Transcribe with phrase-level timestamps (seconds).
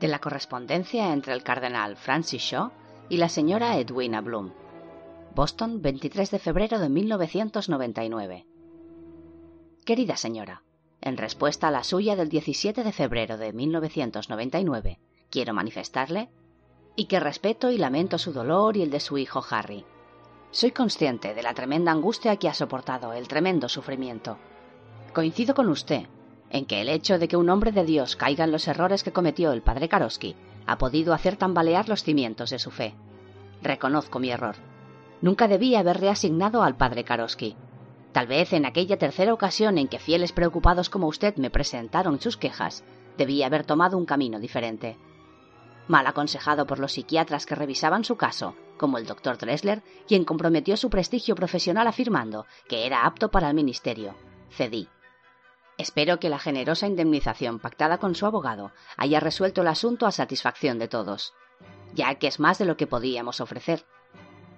[0.00, 2.70] de la correspondencia entre el cardenal Francis Shaw
[3.10, 4.52] y la señora Edwina Bloom.
[5.34, 8.46] Boston, 23 de febrero de 1999.
[9.84, 10.62] Querida señora,
[11.02, 14.98] en respuesta a la suya del 17 de febrero de 1999,
[15.28, 16.30] quiero manifestarle
[16.96, 19.84] y que respeto y lamento su dolor y el de su hijo Harry.
[20.50, 24.38] Soy consciente de la tremenda angustia que ha soportado, el tremendo sufrimiento.
[25.12, 26.06] Coincido con usted
[26.50, 29.12] en que el hecho de que un hombre de Dios caiga en los errores que
[29.12, 32.94] cometió el padre Karosky ha podido hacer tambalear los cimientos de su fe.
[33.62, 34.56] Reconozco mi error.
[35.22, 37.56] Nunca debí haber reasignado al padre Karosky.
[38.12, 42.36] Tal vez en aquella tercera ocasión en que fieles preocupados como usted me presentaron sus
[42.36, 42.84] quejas,
[43.16, 44.96] debí haber tomado un camino diferente.
[45.86, 50.76] Mal aconsejado por los psiquiatras que revisaban su caso, como el doctor Dressler, quien comprometió
[50.76, 54.14] su prestigio profesional afirmando que era apto para el ministerio,
[54.50, 54.88] cedí.
[55.80, 60.78] Espero que la generosa indemnización pactada con su abogado haya resuelto el asunto a satisfacción
[60.78, 61.32] de todos,
[61.94, 63.86] ya que es más de lo que podíamos ofrecer.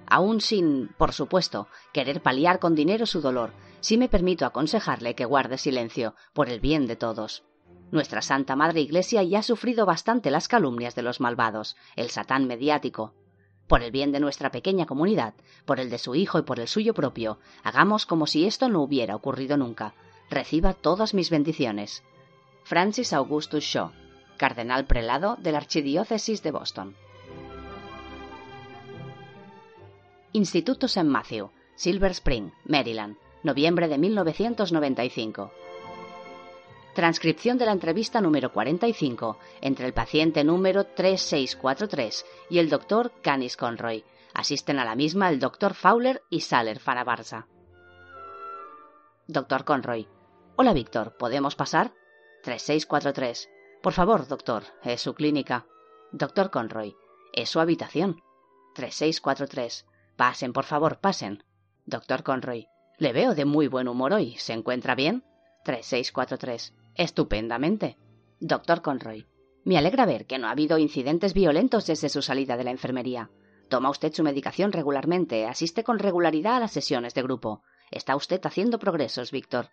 [0.08, 5.24] Aún sin, por supuesto, querer paliar con dinero su dolor, sí me permito aconsejarle que
[5.24, 7.44] guarde silencio, por el bien de todos.
[7.92, 12.48] Nuestra Santa Madre Iglesia ya ha sufrido bastante las calumnias de los malvados, el satán
[12.48, 13.14] mediático.
[13.68, 15.34] Por el bien de nuestra pequeña comunidad,
[15.66, 18.83] por el de su hijo y por el suyo propio, hagamos como si esto no
[18.83, 19.94] hubiera ocurrido nunca,
[20.33, 22.02] Reciba todas mis bendiciones.
[22.64, 23.91] Francis Augustus Shaw,
[24.39, 26.97] cardenal prelado de la Archidiócesis de Boston.
[30.33, 31.05] Instituto St.
[31.05, 35.52] Matthew, Silver Spring, Maryland, noviembre de 1995.
[36.94, 43.58] Transcripción de la entrevista número 45 entre el paciente número 3643 y el doctor Canis
[43.58, 44.02] Conroy.
[44.33, 47.48] Asisten a la misma el doctor Fowler y Saller Fanabarza.
[49.27, 50.08] Doctor Conroy.
[50.55, 51.95] Hola, Víctor, ¿podemos pasar?
[52.42, 53.48] 3643.
[53.83, 55.67] Por favor, doctor, es su clínica.
[56.12, 56.95] Doctor Conroy,
[57.33, 58.20] es su habitación.
[58.74, 59.86] 3643.
[60.17, 61.42] Pasen, por favor, pasen.
[61.86, 62.68] Doctor Conroy,
[62.98, 64.36] le veo de muy buen humor hoy.
[64.36, 65.24] ¿Se encuentra bien?
[65.64, 66.74] 3643.
[66.96, 67.96] Estupendamente.
[68.39, 69.27] Doctor Conroy,
[69.64, 73.30] me alegra ver que no ha habido incidentes violentos desde su salida de la enfermería.
[73.70, 77.62] Toma usted su medicación regularmente, asiste con regularidad a las sesiones de grupo.
[77.91, 79.70] Está usted haciendo progresos, Víctor.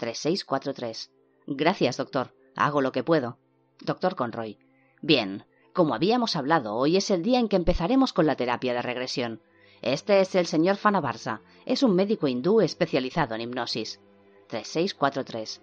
[0.00, 1.10] 3643.
[1.46, 2.34] Gracias, doctor.
[2.56, 3.36] Hago lo que puedo.
[3.80, 4.58] Doctor Conroy.
[5.02, 5.44] Bien.
[5.74, 9.42] Como habíamos hablado, hoy es el día en que empezaremos con la terapia de regresión.
[9.82, 11.42] Este es el señor Fanabarsa.
[11.66, 14.00] Es un médico hindú especializado en hipnosis.
[14.48, 15.60] 3643.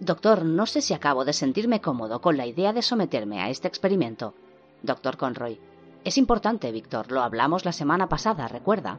[0.00, 3.68] Doctor, no sé si acabo de sentirme cómodo con la idea de someterme a este
[3.68, 4.34] experimento.
[4.82, 5.58] Doctor Conroy.
[6.04, 7.10] Es importante, Víctor.
[7.10, 8.98] Lo hablamos la semana pasada, ¿recuerda?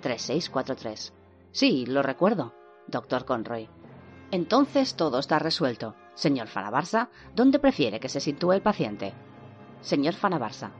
[0.00, 1.12] 3643.
[1.52, 2.54] Sí, lo recuerdo.
[2.88, 3.68] Doctor Conroy.
[4.30, 5.96] Entonces todo está resuelto.
[6.14, 9.12] Señor Fanabarsa, ¿dónde prefiere que se sitúe el paciente?
[9.80, 10.72] Señor Fanabarsa,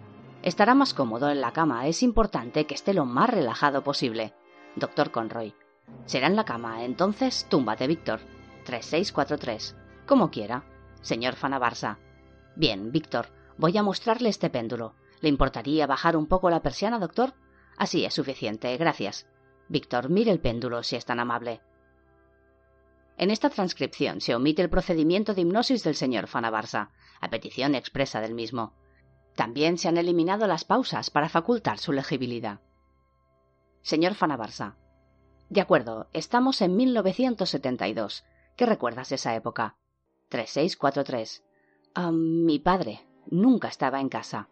[0.42, 1.86] estará más cómodo en la cama.
[1.86, 4.34] Es importante que esté lo más relajado posible.
[4.76, 5.54] Doctor Conroy,
[6.04, 6.84] será en la cama.
[6.84, 8.20] Entonces, túmbate, Víctor.
[8.64, 9.76] 3643.
[10.06, 10.64] Como quiera.
[11.00, 11.98] Señor Fanabarsa.
[12.56, 14.94] Bien, Víctor, voy a mostrarle este péndulo.
[15.20, 17.34] ¿Le importaría bajar un poco la persiana, doctor?
[17.76, 19.26] Así es suficiente, gracias.
[19.68, 21.60] Víctor, mire el péndulo, si es tan amable.
[23.20, 28.22] En esta transcripción se omite el procedimiento de hipnosis del señor Fanabarsa, a petición expresa
[28.22, 28.72] del mismo.
[29.36, 32.60] También se han eliminado las pausas para facultar su legibilidad.
[33.82, 34.78] Señor Fanabarsa.
[35.50, 38.24] De acuerdo, estamos en 1972.
[38.56, 39.76] ¿Qué recuerdas de esa época?
[40.30, 41.44] 3643.
[41.94, 43.06] Ah, mi padre.
[43.26, 44.48] Nunca estaba en casa.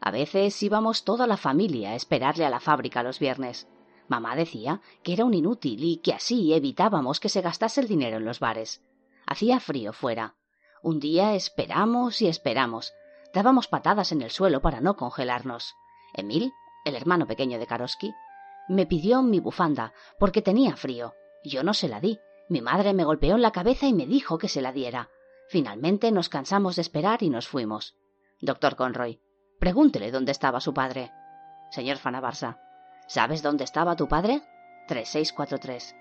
[0.00, 3.66] A veces íbamos toda la familia a esperarle a la fábrica los viernes.
[4.08, 8.18] Mamá decía que era un inútil y que así evitábamos que se gastase el dinero
[8.18, 8.82] en los bares.
[9.26, 10.34] Hacía frío fuera.
[10.82, 12.92] Un día esperamos y esperamos.
[13.32, 15.74] Dábamos patadas en el suelo para no congelarnos.
[16.12, 16.52] Emil,
[16.84, 18.12] el hermano pequeño de Karosky,
[18.68, 21.14] me pidió mi bufanda porque tenía frío.
[21.42, 22.18] Yo no se la di.
[22.48, 25.08] Mi madre me golpeó en la cabeza y me dijo que se la diera.
[25.48, 27.96] Finalmente nos cansamos de esperar y nos fuimos.
[28.40, 29.20] Doctor Conroy,
[29.58, 31.10] pregúntele dónde estaba su padre.
[31.70, 32.58] Señor Fanabarsa,
[33.06, 34.42] ¿Sabes dónde estaba tu padre?
[34.88, 35.96] 3643.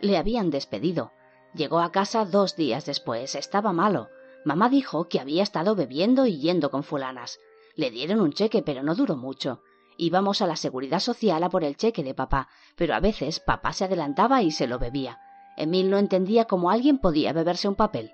[0.00, 1.12] Le habían despedido.
[1.54, 3.34] Llegó a casa dos días después.
[3.34, 4.08] Estaba malo.
[4.44, 7.38] Mamá dijo que había estado bebiendo y yendo con fulanas.
[7.74, 9.62] Le dieron un cheque, pero no duró mucho.
[9.96, 13.72] Íbamos a la seguridad social a por el cheque de papá, pero a veces papá
[13.72, 15.20] se adelantaba y se lo bebía.
[15.56, 18.12] Emil no entendía cómo alguien podía beberse un papel.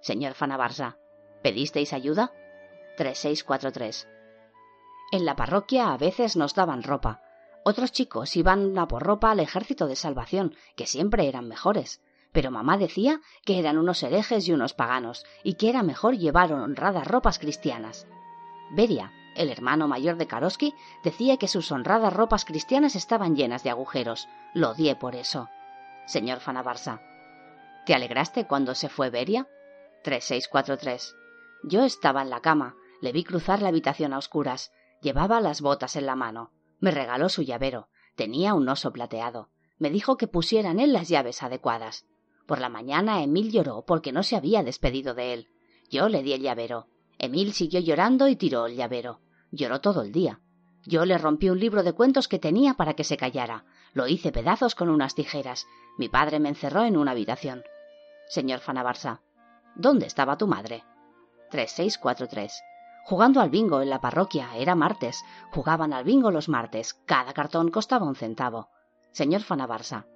[0.00, 0.98] Señor Fanabarsa,
[1.42, 2.32] ¿pedisteis ayuda?
[2.98, 4.06] 3643.
[5.12, 7.23] En la parroquia a veces nos daban ropa.
[7.66, 12.02] Otros chicos iban a por ropa al ejército de salvación, que siempre eran mejores.
[12.30, 16.52] Pero mamá decía que eran unos herejes y unos paganos, y que era mejor llevar
[16.52, 18.06] honradas ropas cristianas.
[18.70, 23.70] Beria, el hermano mayor de Karosky, decía que sus honradas ropas cristianas estaban llenas de
[23.70, 24.28] agujeros.
[24.52, 25.48] Lo odié por eso.
[26.06, 27.00] Señor Fanabarsa.
[27.86, 29.48] ¿Te alegraste cuando se fue Beria?
[30.02, 31.16] 3643.
[31.62, 32.76] Yo estaba en la cama.
[33.00, 34.70] Le vi cruzar la habitación a oscuras.
[35.00, 36.50] Llevaba las botas en la mano.
[36.80, 37.88] Me regaló su llavero.
[38.14, 39.50] Tenía un oso plateado.
[39.78, 42.06] Me dijo que pusiera en él las llaves adecuadas.
[42.46, 45.48] Por la mañana Emil lloró porque no se había despedido de él.
[45.90, 46.88] Yo le di el llavero.
[47.18, 49.20] Emil siguió llorando y tiró el llavero.
[49.50, 50.40] Lloró todo el día.
[50.84, 53.64] Yo le rompí un libro de cuentos que tenía para que se callara.
[53.94, 55.66] Lo hice pedazos con unas tijeras.
[55.96, 57.64] Mi padre me encerró en una habitación.
[58.28, 59.22] Señor Fanabarsa,
[59.74, 60.84] ¿dónde estaba tu madre?
[61.50, 62.62] 3643.
[63.04, 64.56] Jugando al bingo en la parroquia.
[64.56, 65.24] Era martes.
[65.52, 66.94] Jugaban al bingo los martes.
[67.04, 68.68] Cada cartón costaba un centavo.
[69.12, 70.06] Señor Fanabarsa,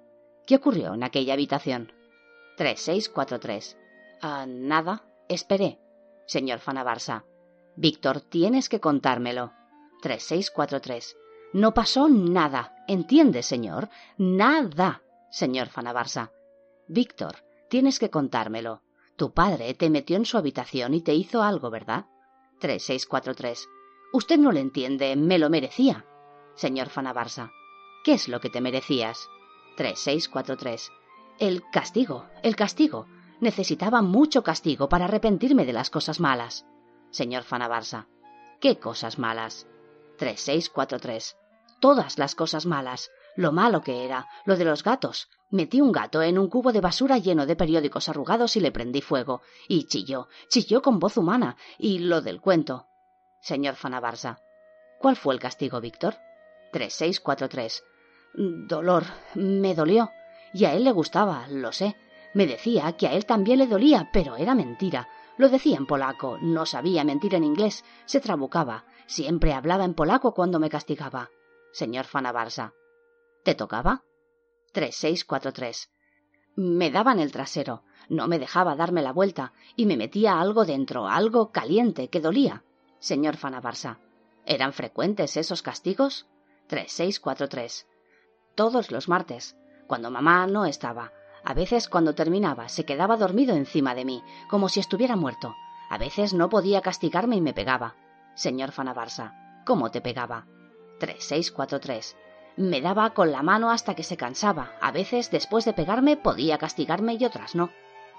[0.47, 1.93] ¿qué ocurrió en aquella habitación?
[2.57, 3.77] 3643.
[4.21, 5.03] Ah, nada.
[5.27, 5.79] Esperé.
[6.25, 7.25] Señor Fanabarsa.
[7.75, 9.53] Víctor, tienes que contármelo.
[10.01, 11.15] 3643.
[11.53, 12.75] No pasó nada.
[12.87, 13.89] ¿Entiende, señor?
[14.17, 15.03] Nada.
[15.29, 16.31] Señor Fanabarsa.
[16.87, 17.37] Víctor,
[17.69, 18.81] tienes que contármelo.
[19.15, 22.05] Tu padre te metió en su habitación y te hizo algo, ¿verdad?
[22.59, 23.69] 3643.
[24.11, 25.15] Usted no lo entiende.
[25.15, 26.05] Me lo merecía.
[26.55, 27.51] Señor Fanabarsa.
[28.03, 29.29] ¿Qué es lo que te merecías?
[29.77, 30.91] 3643.
[31.39, 33.07] El castigo, el castigo.
[33.39, 36.65] Necesitaba mucho castigo para arrepentirme de las cosas malas.
[37.11, 38.07] Señor Fanabarsa.
[38.59, 39.67] ¿Qué cosas malas?
[40.17, 41.37] 3643.
[41.79, 43.09] Todas las cosas malas.
[43.35, 45.29] Lo malo que era, lo de los gatos.
[45.49, 49.01] Metí un gato en un cubo de basura lleno de periódicos arrugados y le prendí
[49.01, 49.41] fuego.
[49.67, 51.57] Y chilló, chilló con voz humana.
[51.77, 52.87] Y lo del cuento.
[53.41, 54.39] Señor Fanabarsa.
[54.99, 56.15] ¿Cuál fue el castigo, Víctor?
[56.73, 57.83] 3643.
[58.67, 59.05] Dolor.
[59.33, 60.11] Me dolió.
[60.53, 61.95] Y a él le gustaba, lo sé.
[62.33, 65.07] Me decía que a él también le dolía, pero era mentira.
[65.37, 70.33] Lo decía en polaco, no sabía mentir en inglés, se trabucaba, siempre hablaba en polaco
[70.33, 71.29] cuando me castigaba.
[71.71, 72.73] Señor Fanabarsa.
[73.49, 74.03] ¿Te tocaba?
[74.73, 75.89] 3643.
[76.55, 81.07] Me daban el trasero, no me dejaba darme la vuelta, y me metía algo dentro,
[81.07, 82.63] algo caliente, que dolía.
[82.99, 83.97] Señor Fanabarsa.
[84.45, 86.27] ¿Eran frecuentes esos castigos?
[86.67, 87.87] 3643.
[88.53, 89.57] Todos los martes
[89.87, 91.11] cuando mamá no estaba.
[91.43, 95.55] A veces cuando terminaba se quedaba dormido encima de mí, como si estuviera muerto.
[95.89, 97.95] A veces no podía castigarme y me pegaba.
[98.35, 100.45] Señor Fanabarsa, ¿cómo te pegaba?
[100.99, 102.15] 3643.
[102.57, 104.73] Me daba con la mano hasta que se cansaba.
[104.81, 107.71] A veces, después de pegarme, podía castigarme y otras no.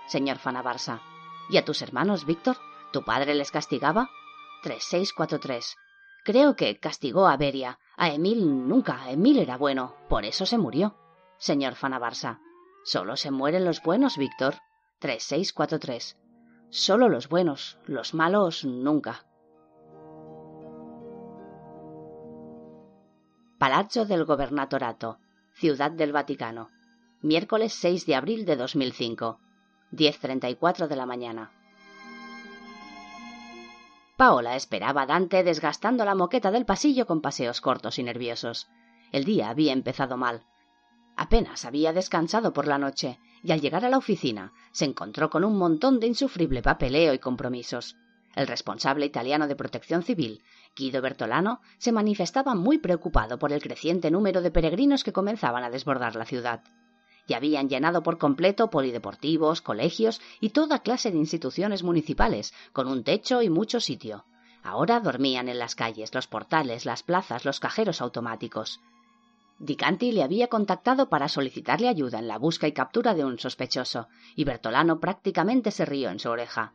[0.06, 1.02] Señor Fanabarsa.
[1.50, 2.56] ¿Y a tus hermanos, Víctor?
[2.92, 4.10] ¿Tu padre les castigaba?
[4.62, 5.76] 3643.
[6.24, 7.78] Creo que castigó a Beria.
[7.96, 9.10] A Emil nunca.
[9.10, 9.94] Emil era bueno.
[10.08, 10.96] Por eso se murió
[11.40, 12.40] señor Fanabarsa.
[12.84, 14.54] Solo se mueren los buenos, Víctor.
[15.00, 16.16] 3643.
[16.68, 19.24] Solo los buenos, los malos nunca.
[23.60, 25.18] Palazzo del Gobernatorato,
[25.52, 26.70] Ciudad del Vaticano.
[27.20, 29.38] Miércoles 6 de abril de 2005.
[29.92, 31.52] 10.34 de la mañana.
[34.16, 38.66] Paola esperaba a Dante desgastando la moqueta del pasillo con paseos cortos y nerviosos.
[39.12, 40.46] El día había empezado mal.
[41.14, 45.44] Apenas había descansado por la noche y al llegar a la oficina se encontró con
[45.44, 47.94] un montón de insufrible papeleo y compromisos.
[48.34, 50.42] El responsable italiano de protección civil,
[50.76, 55.70] Guido Bertolano, se manifestaba muy preocupado por el creciente número de peregrinos que comenzaban a
[55.70, 56.62] desbordar la ciudad.
[57.26, 63.04] Ya habían llenado por completo polideportivos, colegios y toda clase de instituciones municipales, con un
[63.04, 64.24] techo y mucho sitio.
[64.62, 68.80] Ahora dormían en las calles, los portales, las plazas, los cajeros automáticos.
[69.58, 74.08] Dicanti le había contactado para solicitarle ayuda en la busca y captura de un sospechoso,
[74.34, 76.72] y Bertolano prácticamente se rió en su oreja.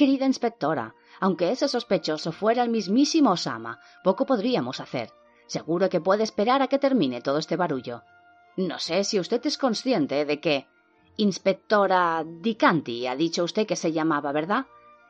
[0.00, 5.10] Querida inspectora, aunque ese sospechoso fuera el mismísimo Osama, poco podríamos hacer.
[5.46, 8.02] Seguro que puede esperar a que termine todo este barullo.
[8.56, 10.66] No sé si usted es consciente de que.
[11.18, 14.64] Inspectora Dicanti, ha dicho usted que se llamaba, ¿verdad?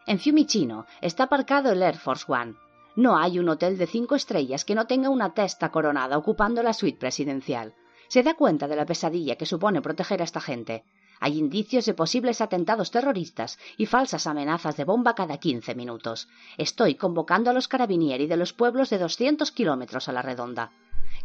[0.09, 2.57] En Fiumicino está aparcado el Air Force One.
[2.97, 6.73] No hay un hotel de cinco estrellas que no tenga una testa coronada ocupando la
[6.73, 7.77] suite presidencial.
[8.09, 10.83] Se da cuenta de la pesadilla que supone proteger a esta gente.
[11.21, 16.29] Hay indicios de posibles atentados terroristas y falsas amenazas de bomba cada quince minutos.
[16.57, 20.73] Estoy convocando a los carabinieri de los pueblos de doscientos kilómetros a la redonda.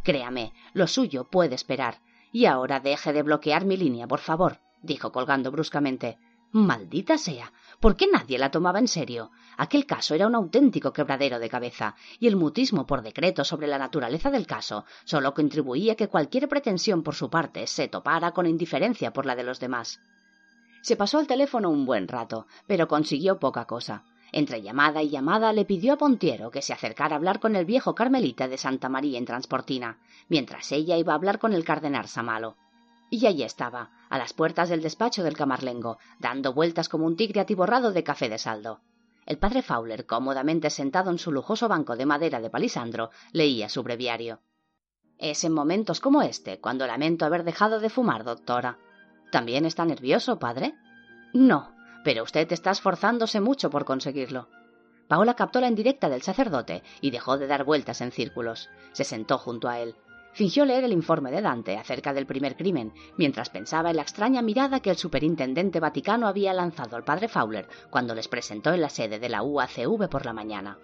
[0.04, 2.02] Créame, lo suyo puede esperar.
[2.34, 6.18] Y ahora deje de bloquear mi línea, por favor, dijo colgando bruscamente.
[6.56, 7.52] Maldita sea.
[7.82, 9.30] ¿Por qué nadie la tomaba en serio?
[9.58, 13.78] Aquel caso era un auténtico quebradero de cabeza, y el mutismo por decreto sobre la
[13.78, 18.46] naturaleza del caso solo contribuía a que cualquier pretensión por su parte se topara con
[18.46, 20.00] indiferencia por la de los demás.
[20.82, 24.06] Se pasó al teléfono un buen rato, pero consiguió poca cosa.
[24.32, 27.66] Entre llamada y llamada le pidió a Pontiero que se acercara a hablar con el
[27.66, 29.98] viejo carmelita de Santa María en Transportina,
[30.30, 32.56] mientras ella iba a hablar con el cardenal Samalo.
[33.10, 37.42] Y allí estaba, a las puertas del despacho del camarlengo, dando vueltas como un tigre
[37.42, 38.82] atiborrado de café de saldo.
[39.26, 43.84] El padre Fowler, cómodamente sentado en su lujoso banco de madera de palisandro, leía su
[43.84, 44.42] breviario.
[45.18, 48.78] Es en momentos como este cuando lamento haber dejado de fumar, doctora.
[49.32, 50.76] ¿También está nervioso, padre?
[51.34, 54.50] No, pero usted está esforzándose mucho por conseguirlo.
[55.08, 58.70] Paola captó la indirecta del sacerdote y dejó de dar vueltas en círculos.
[58.92, 59.96] Se sentó junto a él.
[60.36, 64.42] Fingió leer el informe de Dante acerca del primer crimen, mientras pensaba en la extraña
[64.42, 68.90] mirada que el superintendente vaticano había lanzado al padre Fowler cuando les presentó en la
[68.90, 70.78] sede de la UACV por la mañana.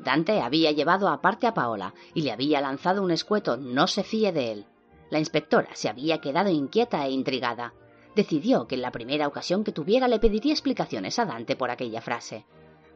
[0.00, 4.32] Dante había llevado aparte a Paola y le había lanzado un escueto no se fíe
[4.32, 4.66] de él.
[5.08, 7.74] La inspectora se había quedado inquieta e intrigada.
[8.16, 12.00] Decidió que en la primera ocasión que tuviera le pediría explicaciones a Dante por aquella
[12.00, 12.44] frase.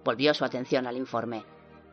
[0.05, 1.45] Volvió su atención al informe.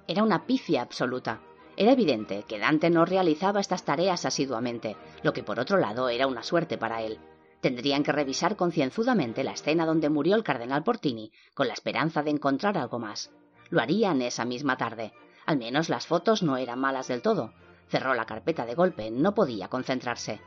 [0.07, 1.43] Era una pifia absoluta.
[1.79, 6.27] Era evidente que Dante no realizaba estas tareas asiduamente, lo que por otro lado era
[6.27, 7.19] una suerte para él.
[7.61, 12.31] Tendrían que revisar concienzudamente la escena donde murió el cardenal Portini, con la esperanza de
[12.31, 13.31] encontrar algo más.
[13.69, 15.13] Lo harían esa misma tarde.
[15.45, 17.53] Al menos las fotos no eran malas del todo.
[17.87, 20.41] Cerró la carpeta de golpe, no podía concentrarse.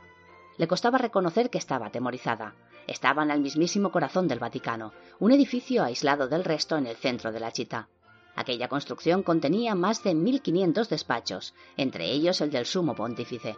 [0.59, 2.53] Le costaba reconocer que estaba atemorizada.
[2.85, 7.31] Estaba en el mismísimo corazón del Vaticano, un edificio aislado del resto en el centro
[7.31, 7.89] de la chita.
[8.35, 13.55] Aquella construcción contenía más de 1.500 despachos, entre ellos el del sumo pontífice.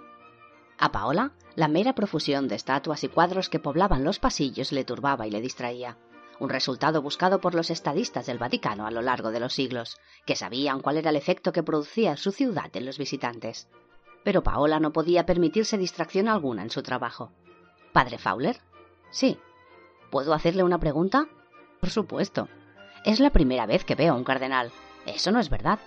[0.78, 5.26] A Paola, la mera profusión de estatuas y cuadros que poblaban los pasillos le turbaba
[5.26, 5.98] y le distraía.
[6.38, 10.36] Un resultado buscado por los estadistas del Vaticano a lo largo de los siglos, que
[10.36, 13.70] sabían cuál era el efecto que producía su ciudad en los visitantes.
[14.26, 17.32] Pero Paola no podía permitirse distracción alguna en su trabajo.
[17.94, 18.58] ¿Padre Fowler?
[19.12, 19.40] Sí.
[20.12, 21.30] ¿Puedo hacerle una pregunta?
[21.80, 22.50] Por supuesto.
[23.06, 24.72] Es la primera vez que veo a un cardenal.
[25.06, 25.78] Eso no es verdad.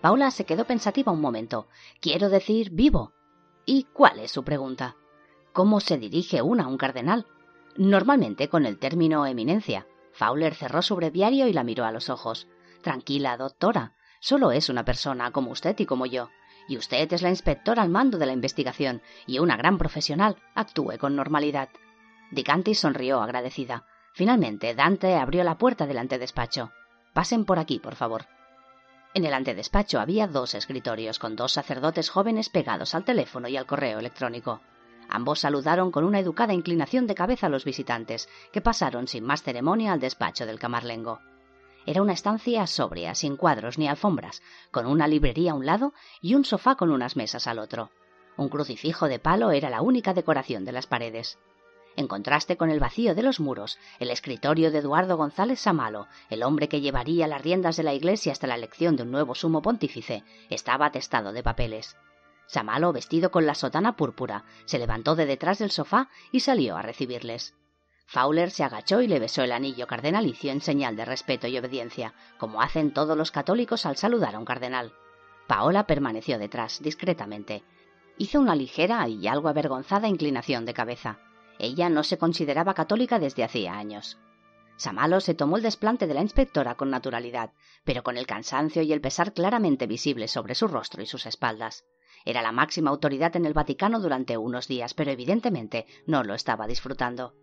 [0.00, 1.66] Paula se quedó pensativa un momento.
[2.00, 3.12] Quiero decir, vivo.
[3.66, 4.94] ¿Y cuál es su pregunta?
[5.52, 7.26] ¿Cómo se dirige una a un cardenal?
[7.76, 9.88] Normalmente con el término eminencia.
[10.12, 12.46] Fowler cerró su breviario y la miró a los ojos.
[12.82, 13.96] Tranquila, doctora.
[14.20, 16.30] Solo es una persona como usted y como yo.
[16.68, 20.36] Y usted es la inspectora al mando de la investigación y una gran profesional.
[20.54, 21.68] Actúe con normalidad.
[22.30, 23.86] Dicanti sonrió agradecida.
[24.12, 26.72] Finalmente, Dante abrió la puerta del antedespacho.
[27.12, 28.26] Pasen por aquí, por favor.
[29.14, 33.66] En el antedespacho había dos escritorios con dos sacerdotes jóvenes pegados al teléfono y al
[33.66, 34.60] correo electrónico.
[35.08, 39.42] Ambos saludaron con una educada inclinación de cabeza a los visitantes, que pasaron sin más
[39.42, 41.20] ceremonia al despacho del camarlengo.
[41.86, 46.36] Era una estancia sobria, sin cuadros ni alfombras, con una librería a un lado y
[46.36, 47.90] un sofá con unas mesas al otro.
[48.36, 51.38] Un crucifijo de palo era la única decoración de las paredes.
[51.96, 56.42] En contraste con el vacío de los muros, el escritorio de Eduardo González Samalo, el
[56.42, 59.60] hombre que llevaría las riendas de la iglesia hasta la elección de un nuevo sumo
[59.60, 61.96] pontífice, estaba atestado de papeles.
[62.46, 66.82] Samalo, vestido con la sotana púrpura, se levantó de detrás del sofá y salió a
[66.82, 67.54] recibirles.
[68.06, 72.12] Fowler se agachó y le besó el anillo cardenalicio en señal de respeto y obediencia,
[72.38, 74.92] como hacen todos los católicos al saludar a un cardenal.
[75.46, 77.62] Paola permaneció detrás, discretamente.
[78.18, 81.20] Hizo una ligera y algo avergonzada inclinación de cabeza.
[81.60, 84.18] Ella no se consideraba católica desde hacía años.
[84.76, 87.52] Samalo se tomó el desplante de la inspectora con naturalidad,
[87.84, 91.84] pero con el cansancio y el pesar claramente visibles sobre su rostro y sus espaldas.
[92.24, 96.66] Era la máxima autoridad en el Vaticano durante unos días, pero evidentemente no lo estaba
[96.66, 97.34] disfrutando.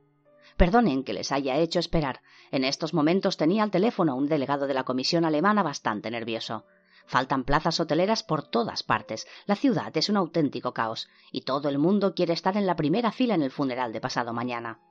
[0.56, 2.22] Perdonen que les haya hecho esperar.
[2.50, 6.66] En estos momentos tenía al teléfono un delegado de la comisión alemana bastante nervioso.
[7.08, 9.28] Faltan plazas hoteleras por todas partes.
[9.46, 13.12] La ciudad es un auténtico caos y todo el mundo quiere estar en la primera
[13.14, 14.82] fila en el funeral de pasado mañana.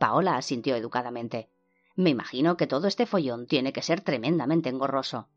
[0.00, 1.50] Paola asintió educadamente.
[1.94, 5.28] Me imagino que todo este follón tiene que ser tremendamente engorroso.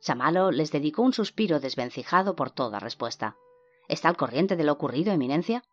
[0.00, 3.36] Samalo les dedicó un suspiro desvencijado por toda respuesta.
[3.88, 5.64] ¿Está al corriente de lo ocurrido, Eminencia?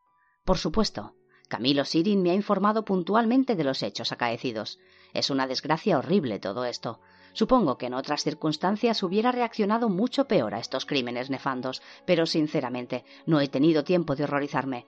[0.46, 1.16] Por supuesto.
[1.50, 4.80] Camilo Sirin me ha informado puntualmente de los hechos acaecidos.
[5.14, 7.00] Es una desgracia horrible todo esto.
[7.34, 13.04] Supongo que en otras circunstancias hubiera reaccionado mucho peor a estos crímenes nefandos, pero sinceramente
[13.26, 14.86] no he tenido tiempo de horrorizarme.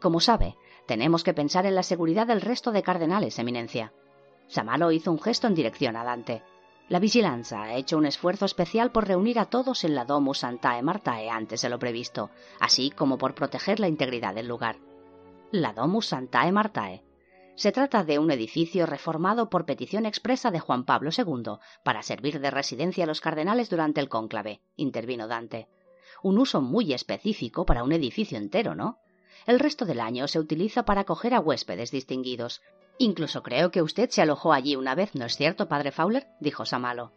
[0.00, 0.56] Como sabe,
[0.86, 3.92] tenemos que pensar en la seguridad del resto de cardenales, Eminencia.
[4.46, 6.42] Samalo hizo un gesto en dirección a Dante.
[6.88, 10.82] La vigilancia ha hecho un esfuerzo especial por reunir a todos en la Domus Santae
[10.82, 14.76] Martae antes de lo previsto, así como por proteger la integridad del lugar.
[15.52, 17.04] La Domus Santae Martae
[17.60, 22.40] se trata de un edificio reformado por petición expresa de Juan Pablo II para servir
[22.40, 25.68] de residencia a los cardenales durante el cónclave, intervino Dante.
[26.22, 28.96] Un uso muy específico para un edificio entero, ¿no?
[29.44, 32.62] El resto del año se utiliza para acoger a huéspedes distinguidos.
[32.96, 36.28] Incluso creo que usted se alojó allí una vez, ¿no es cierto, padre Fowler?
[36.40, 37.12] dijo Samalo.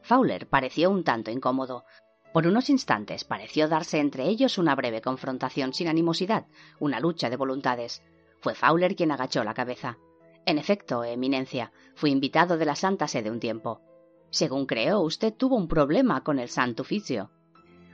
[0.00, 1.84] Fowler pareció un tanto incómodo.
[2.32, 6.46] Por unos instantes pareció darse entre ellos una breve confrontación sin animosidad,
[6.80, 8.02] una lucha de voluntades.
[8.44, 9.96] Fue Fowler quien agachó la cabeza.
[10.44, 13.80] En efecto, Eminencia, fui invitado de la Santa Sede un tiempo.
[14.28, 17.30] Según creo, usted tuvo un problema con el Santo Oficio.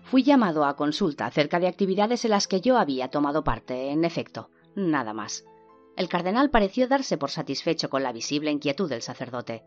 [0.03, 4.05] Fui llamado a consulta acerca de actividades en las que yo había tomado parte, en
[4.05, 5.45] efecto, nada más.
[5.97, 9.63] El cardenal pareció darse por satisfecho con la visible inquietud del sacerdote.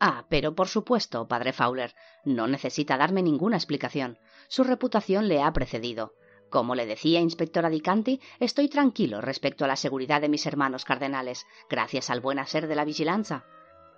[0.00, 4.18] Ah, pero por supuesto, padre Fowler, no necesita darme ninguna explicación.
[4.48, 6.12] Su reputación le ha precedido.
[6.54, 11.48] Como le decía inspectora Dicanti, estoy tranquilo respecto a la seguridad de mis hermanos cardenales,
[11.68, 13.44] gracias al buen hacer de la vigilancia.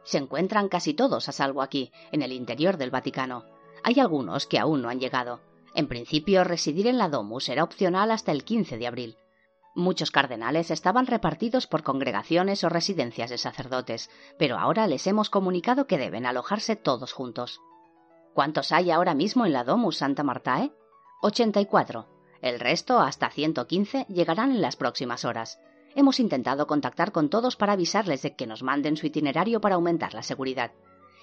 [0.05, 3.45] Se encuentran casi todos a salvo aquí, en el interior del Vaticano.
[3.85, 5.43] Hay algunos que aún no han llegado.
[5.75, 9.19] En principio, residir en la Domus era opcional hasta el 15 de abril.
[9.75, 14.09] Muchos cardenales estaban repartidos por congregaciones o residencias de sacerdotes,
[14.39, 17.61] pero ahora les hemos comunicado que deben alojarse todos juntos.
[18.33, 20.73] ¿Cuántos hay ahora mismo en la Domus Santa Martae?
[21.21, 22.16] 84.
[22.47, 25.59] El resto, hasta 115, llegarán en las próximas horas.
[25.97, 30.15] Hemos intentado contactar con todos para avisarles de que nos manden su itinerario para aumentar
[30.15, 30.71] la seguridad.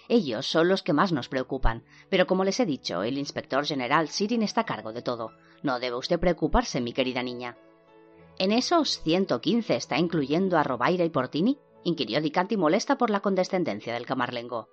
[0.10, 4.10] Ellos son los que más nos preocupan, pero como les he dicho, el inspector general
[4.10, 5.32] Sirin está a cargo de todo.
[5.62, 7.56] No debe usted preocuparse, mi querida niña.
[8.38, 11.58] ¿En esos 115 está incluyendo a Robaira y Portini?
[11.86, 14.68] inquirió Dicanti molesta por la condescendencia del camarlengo.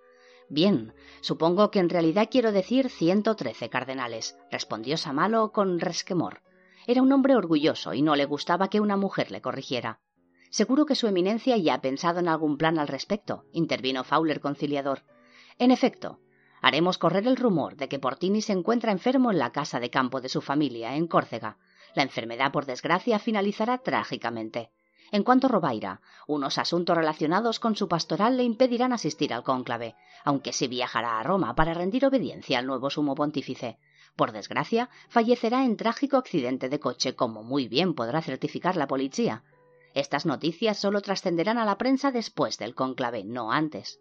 [0.50, 6.42] Bien, supongo que en realidad quiero decir 113 cardenales, respondió Samalo con resquemor.
[6.88, 10.00] Era un hombre orgulloso y no le gustaba que una mujer le corrigiera.
[10.50, 15.04] Seguro que su eminencia ya ha pensado en algún plan al respecto, intervino Fowler conciliador.
[15.56, 16.18] En efecto,
[16.60, 20.20] haremos correr el rumor de que Portini se encuentra enfermo en la casa de campo
[20.20, 21.58] de su familia, en Córcega,
[21.94, 24.72] la enfermedad, por desgracia, finalizará trágicamente.
[25.12, 29.96] En cuanto a Robaira, unos asuntos relacionados con su pastoral le impedirán asistir al cónclave,
[30.24, 33.78] aunque sí viajará a Roma para rendir obediencia al nuevo sumo pontífice.
[34.14, 39.42] Por desgracia, fallecerá en trágico accidente de coche, como muy bien podrá certificar la policía.
[39.94, 44.00] Estas noticias solo trascenderán a la prensa después del cónclave, no antes.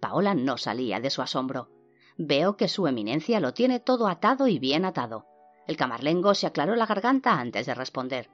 [0.00, 1.68] Paola no salía de su asombro.
[2.16, 5.26] Veo que su eminencia lo tiene todo atado y bien atado.
[5.66, 8.30] El camarlengo se aclaró la garganta antes de responder.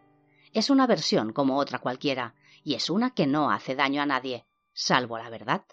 [0.52, 4.44] Es una versión como otra cualquiera, y es una que no hace daño a nadie,
[4.72, 5.64] salvo la verdad.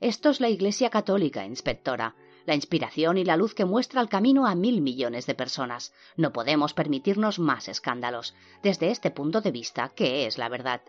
[0.00, 4.46] Esto es la Iglesia Católica, inspectora, la inspiración y la luz que muestra el camino
[4.46, 5.92] a mil millones de personas.
[6.16, 8.34] No podemos permitirnos más escándalos.
[8.62, 10.82] Desde este punto de vista, ¿qué es la verdad?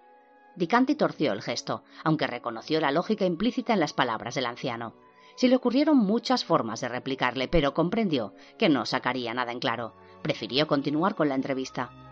[0.55, 4.95] Dicanti torció el gesto, aunque reconoció la lógica implícita en las palabras del anciano.
[5.35, 9.93] Se le ocurrieron muchas formas de replicarle, pero comprendió que no sacaría nada en claro
[10.27, 12.06] prefirió continuar con la entrevista.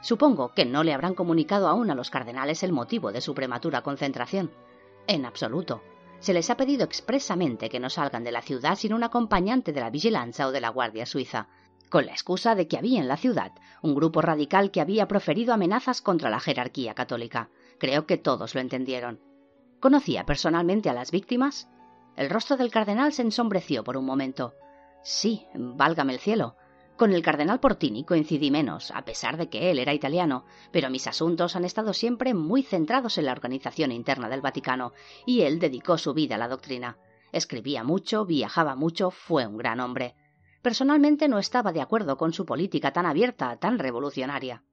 [0.00, 3.82] Supongo que no le habrán comunicado aún a los cardenales el motivo de su prematura
[3.82, 4.50] concentración.
[5.06, 5.82] En absoluto.
[6.18, 9.80] Se les ha pedido expresamente que no salgan de la ciudad sin un acompañante de
[9.80, 11.48] la vigilancia o de la Guardia Suiza,
[11.90, 15.52] con la excusa de que había en la ciudad un grupo radical que había proferido
[15.54, 17.50] amenazas contra la jerarquía católica.
[17.78, 19.20] Creo que todos lo entendieron.
[19.80, 21.68] ¿Conocía personalmente a las víctimas?
[22.16, 24.54] El rostro del cardenal se ensombreció por un momento.
[25.02, 26.56] Sí, válgame el cielo.
[26.96, 31.06] Con el cardenal Portini coincidí menos, a pesar de que él era italiano, pero mis
[31.06, 34.92] asuntos han estado siempre muy centrados en la organización interna del Vaticano,
[35.26, 36.96] y él dedicó su vida a la doctrina.
[37.32, 40.14] Escribía mucho, viajaba mucho, fue un gran hombre.
[40.62, 44.64] Personalmente no estaba de acuerdo con su política tan abierta, tan revolucionaria.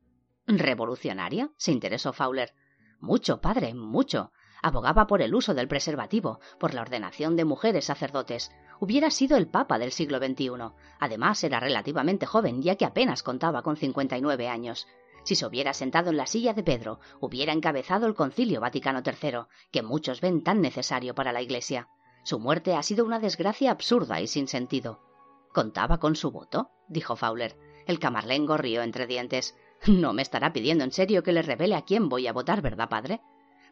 [0.48, 1.52] ¿Revolucionaria?
[1.58, 2.54] se interesó Fowler.
[3.02, 4.32] Mucho, padre, mucho
[4.64, 8.52] abogaba por el uso del preservativo, por la ordenación de mujeres sacerdotes.
[8.80, 10.72] Hubiera sido el Papa del siglo XXI.
[11.00, 14.88] Además, era relativamente joven, ya que apenas contaba con 59 años.
[15.26, 19.46] Si se hubiera sentado en la silla de Pedro, hubiera encabezado el Concilio Vaticano III,
[19.72, 21.90] que muchos ven tan necesario para la Iglesia.
[22.24, 25.02] Su muerte ha sido una desgracia absurda y sin sentido.
[25.54, 26.72] ¿Contaba con su voto?
[26.88, 27.58] dijo Fowler.
[27.86, 29.56] El camarlengo rió entre dientes.
[29.88, 32.88] No me estará pidiendo en serio que le revele a quién voy a votar, ¿verdad,
[32.88, 33.22] padre?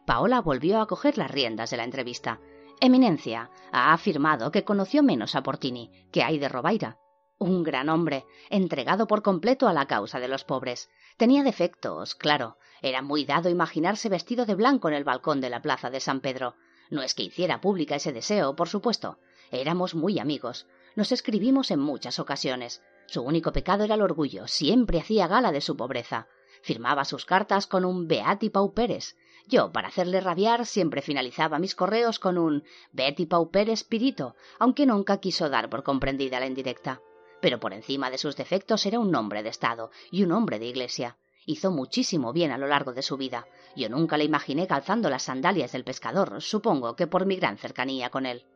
[0.06, 2.40] Paola volvió a coger las riendas de la entrevista.
[2.80, 6.98] Eminencia ha afirmado que conoció menos a Portini que hay de Robaira.
[7.38, 10.90] Un gran hombre, entregado por completo a la causa de los pobres.
[11.16, 12.56] Tenía defectos, claro.
[12.82, 16.20] Era muy dado imaginarse vestido de blanco en el balcón de la plaza de San
[16.20, 16.54] Pedro.
[16.90, 19.18] No es que hiciera pública ese deseo, por supuesto.
[19.52, 20.66] Éramos muy amigos.
[20.96, 22.82] Nos escribimos en muchas ocasiones.
[23.06, 24.46] Su único pecado era el orgullo.
[24.48, 26.26] Siempre hacía gala de su pobreza.
[26.62, 29.16] Firmaba sus cartas con un Beati Pauperes.
[29.46, 35.18] Yo, para hacerle rabiar, siempre finalizaba mis correos con un Betty Pauper espirito, aunque nunca
[35.18, 37.00] quiso dar por comprendida la indirecta.
[37.40, 40.66] Pero por encima de sus defectos era un hombre de Estado y un hombre de
[40.66, 41.18] Iglesia.
[41.44, 43.46] Hizo muchísimo bien a lo largo de su vida.
[43.74, 48.10] Yo nunca le imaginé calzando las sandalias del pescador, supongo que por mi gran cercanía
[48.10, 48.46] con él.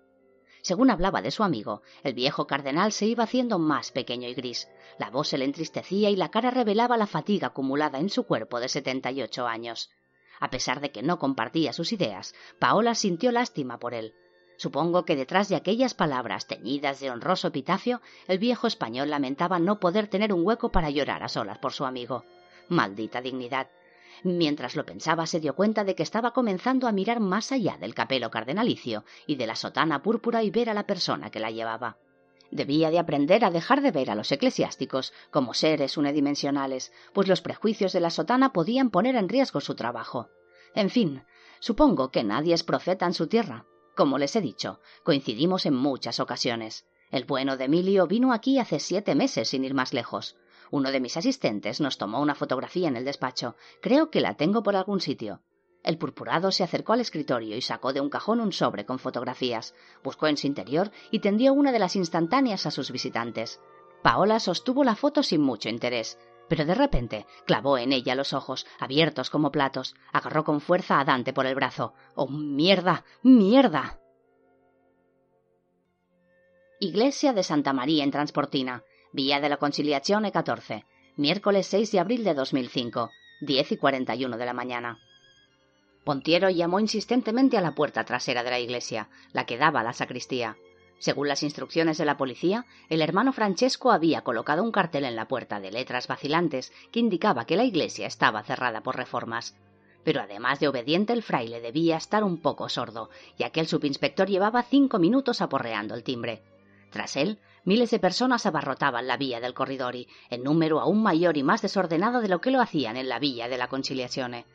[0.66, 4.66] Según hablaba de su amigo, el viejo cardenal se iba haciendo más pequeño y gris.
[4.98, 8.58] La voz se le entristecía y la cara revelaba la fatiga acumulada en su cuerpo
[8.58, 9.90] de setenta y ocho años.
[10.40, 14.14] A pesar de que no compartía sus ideas, Paola sintió lástima por él.
[14.56, 19.78] Supongo que detrás de aquellas palabras teñidas de honroso epitafio, el viejo español lamentaba no
[19.78, 22.24] poder tener un hueco para llorar a solas por su amigo.
[22.68, 23.68] Maldita dignidad.
[24.22, 27.94] Mientras lo pensaba, se dio cuenta de que estaba comenzando a mirar más allá del
[27.94, 31.98] capelo cardenalicio y de la sotana púrpura y ver a la persona que la llevaba.
[32.50, 37.42] Debía de aprender a dejar de ver a los eclesiásticos como seres unidimensionales, pues los
[37.42, 40.28] prejuicios de la sotana podían poner en riesgo su trabajo.
[40.74, 41.24] En fin,
[41.58, 43.66] supongo que nadie es profeta en su tierra.
[43.96, 46.86] Como les he dicho, coincidimos en muchas ocasiones.
[47.10, 50.36] El bueno de Emilio vino aquí hace siete meses sin ir más lejos.
[50.70, 53.56] Uno de mis asistentes nos tomó una fotografía en el despacho.
[53.80, 55.40] Creo que la tengo por algún sitio.
[55.82, 59.74] El purpurado se acercó al escritorio y sacó de un cajón un sobre con fotografías.
[60.02, 63.60] Buscó en su interior y tendió una de las instantáneas a sus visitantes.
[64.02, 68.66] Paola sostuvo la foto sin mucho interés, pero de repente clavó en ella los ojos,
[68.78, 71.94] abiertos como platos, agarró con fuerza a Dante por el brazo.
[72.14, 73.04] ¡Oh, mierda!
[73.22, 74.00] ¡Mierda!
[76.78, 78.84] Iglesia de Santa María en Transportina,
[79.16, 80.84] Vía de la Conciliazione 14,
[81.16, 84.98] miércoles 6 de abril de 2005, diez y cuarenta y uno de la mañana.
[86.04, 89.94] Pontiero llamó insistentemente a la puerta trasera de la iglesia, la que daba a la
[89.94, 90.58] sacristía.
[90.98, 95.28] Según las instrucciones de la policía, el hermano Francesco había colocado un cartel en la
[95.28, 99.56] puerta de letras vacilantes que indicaba que la iglesia estaba cerrada por reformas.
[100.04, 104.28] Pero además de obediente, el fraile debía estar un poco sordo, ya que el subinspector
[104.28, 106.42] llevaba cinco minutos aporreando el timbre.
[106.90, 111.42] Tras él, miles de personas abarrotaban la vía del corridori, en número aún mayor y
[111.42, 114.46] más desordenado de lo que lo hacían en la villa de la Conciliazione.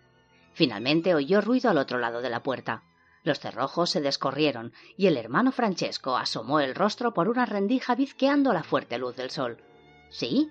[0.53, 2.83] Finalmente oyó ruido al otro lado de la puerta.
[3.23, 8.51] Los cerrojos se descorrieron y el hermano Francesco asomó el rostro por una rendija bizqueando
[8.53, 9.61] la fuerte luz del sol.
[10.09, 10.49] ¿Sí?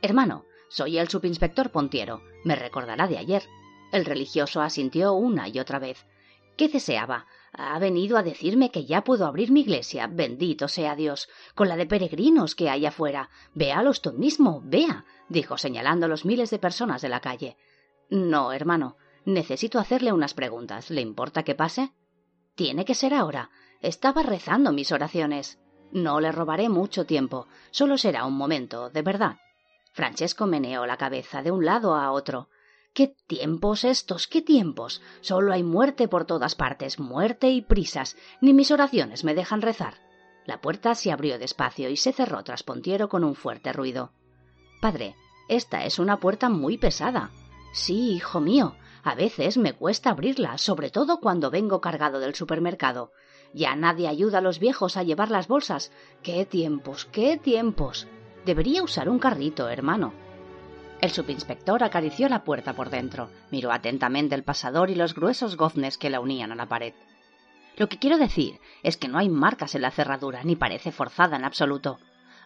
[0.00, 2.22] Hermano, soy el subinspector Pontiero.
[2.44, 3.42] Me recordará de ayer.
[3.92, 6.06] El religioso asintió una y otra vez.
[6.56, 7.26] ¿Qué deseaba?
[7.52, 11.76] Ha venido a decirme que ya puedo abrir mi iglesia, bendito sea Dios, con la
[11.76, 13.30] de peregrinos que hay afuera.
[13.54, 17.56] Véalo usted mismo, vea, dijo señalando los miles de personas de la calle.
[18.10, 20.90] No, hermano, necesito hacerle unas preguntas.
[20.90, 21.92] ¿Le importa que pase?
[22.54, 23.50] Tiene que ser ahora.
[23.80, 25.58] Estaba rezando mis oraciones.
[25.92, 27.46] No le robaré mucho tiempo.
[27.70, 29.36] Solo será un momento, de verdad.
[29.92, 32.50] Francesco meneó la cabeza de un lado a otro.
[32.92, 34.26] ¿Qué tiempos estos?
[34.26, 35.00] ¿Qué tiempos?
[35.20, 38.16] Solo hay muerte por todas partes, muerte y prisas.
[38.40, 39.94] Ni mis oraciones me dejan rezar.
[40.46, 44.12] La puerta se abrió despacio y se cerró tras Pontiero con un fuerte ruido.
[44.80, 45.14] Padre,
[45.48, 47.30] esta es una puerta muy pesada.
[47.72, 48.76] Sí, hijo mío.
[49.04, 53.12] A veces me cuesta abrirla, sobre todo cuando vengo cargado del supermercado.
[53.54, 55.92] Ya nadie ayuda a los viejos a llevar las bolsas.
[56.22, 57.06] ¡Qué tiempos!
[57.06, 58.06] ¡Qué tiempos!
[58.44, 60.12] Debería usar un carrito, hermano.
[61.00, 65.96] El subinspector acarició la puerta por dentro, miró atentamente el pasador y los gruesos goznes
[65.96, 66.92] que la unían a la pared.
[67.76, 71.36] Lo que quiero decir es que no hay marcas en la cerradura, ni parece forzada
[71.36, 72.00] en absoluto.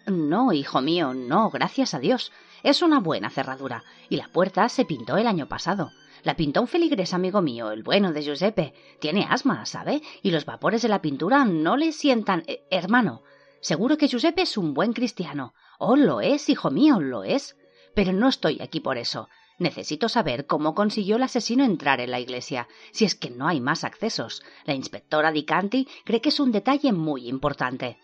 [0.07, 2.31] No, hijo mío, no, gracias a Dios.
[2.62, 5.91] Es una buena cerradura, y la puerta se pintó el año pasado.
[6.23, 8.75] La pintó un feligrés amigo mío, el bueno de Giuseppe.
[9.01, 10.03] Tiene asma, ¿sabe?
[10.23, 12.43] Y los vapores de la pintura no le sientan.
[12.47, 13.23] Eh, hermano,
[13.62, 15.55] seguro que Giuseppe es un buen cristiano.
[15.79, 17.57] Oh, lo es, hijo mío, lo es.
[17.94, 19.28] Pero no estoy aquí por eso.
[19.59, 23.61] Necesito saber cómo consiguió el asesino entrar en la iglesia, si es que no hay
[23.61, 24.42] más accesos.
[24.64, 27.98] La inspectora Dicanti cree que es un detalle muy importante.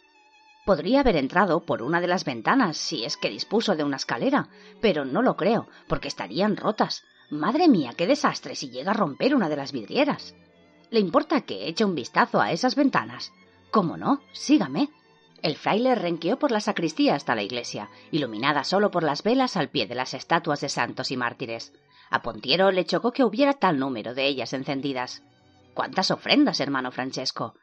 [0.65, 4.51] Podría haber entrado por una de las ventanas si es que dispuso de una escalera,
[4.83, 7.05] pero no lo creo, porque estarían rotas.
[7.31, 10.35] Madre mía, qué desastre si llega a romper una de las vidrieras.
[10.91, 13.33] ¿Le importa que eche un vistazo a esas ventanas?
[13.71, 14.21] ¿Cómo no?
[14.33, 14.91] Sígame.
[15.43, 19.69] El fraile renqueó por la sacristía hasta la iglesia, iluminada solo por las velas al
[19.69, 21.73] pie de las estatuas de santos y mártires.
[22.11, 25.23] A Pontiero le chocó que hubiera tal número de ellas encendidas.
[25.75, 27.55] ¿Cuántas ofrendas, hermano Francesco?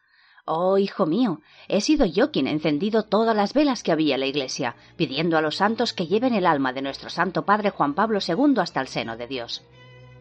[0.45, 4.21] Oh, hijo mío, he sido yo quien he encendido todas las velas que había en
[4.21, 7.95] la iglesia, pidiendo a los santos que lleven el alma de nuestro santo padre Juan
[7.95, 9.63] Pablo II hasta el seno de Dios.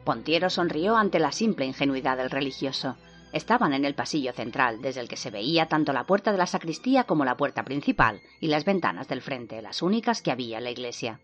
[0.05, 2.97] Pontiero sonrió ante la simple ingenuidad del religioso.
[3.35, 6.47] Estaban en el pasillo central, desde el que se veía tanto la puerta de la
[6.47, 10.65] sacristía como la puerta principal y las ventanas del frente, las únicas que había en
[10.65, 11.19] la iglesia.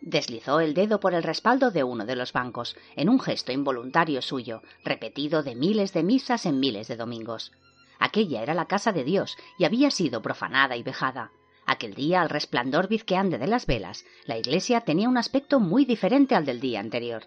[0.00, 4.22] Deslizó el dedo por el respaldo de uno de los bancos, en un gesto involuntario
[4.22, 7.52] suyo, repetido de miles de misas en miles de domingos.
[7.98, 11.30] Aquella era la casa de Dios y había sido profanada y vejada.
[11.66, 16.34] Aquel día, al resplandor bizqueante de las velas, la iglesia tenía un aspecto muy diferente
[16.34, 17.24] al del día anterior.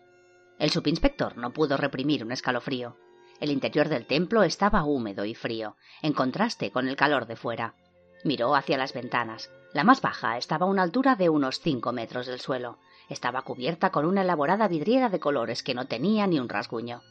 [0.58, 2.98] El subinspector no pudo reprimir un escalofrío.
[3.44, 7.76] El interior del templo estaba húmedo y frío, en contraste con el calor de fuera.
[8.24, 9.52] Miró hacia las ventanas.
[9.74, 12.78] La más baja estaba a una altura de unos cinco metros del suelo.
[13.10, 17.02] Estaba cubierta con una elaborada vidriera de colores que no tenía ni un rasguño.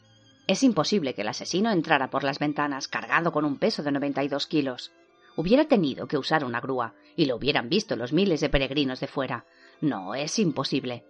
[0.47, 4.23] Es imposible que el asesino entrara por las ventanas cargado con un peso de noventa
[4.23, 4.91] y dos kilos.
[5.35, 9.05] Hubiera tenido que usar una grúa, y lo hubieran visto los miles de peregrinos de
[9.05, 9.45] fuera.
[9.81, 11.05] No, es imposible.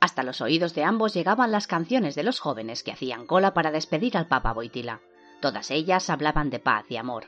[0.00, 3.70] Hasta los oídos de ambos llegaban las canciones de los jóvenes que hacían cola para
[3.70, 5.00] despedir al Papa Boitila.
[5.40, 7.26] Todas ellas hablaban de paz y amor.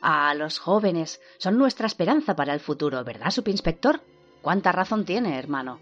[0.00, 4.00] Ah, los jóvenes son nuestra esperanza para el futuro, ¿verdad, subinspector?
[4.42, 5.80] ¿Cuánta razón tiene, hermano?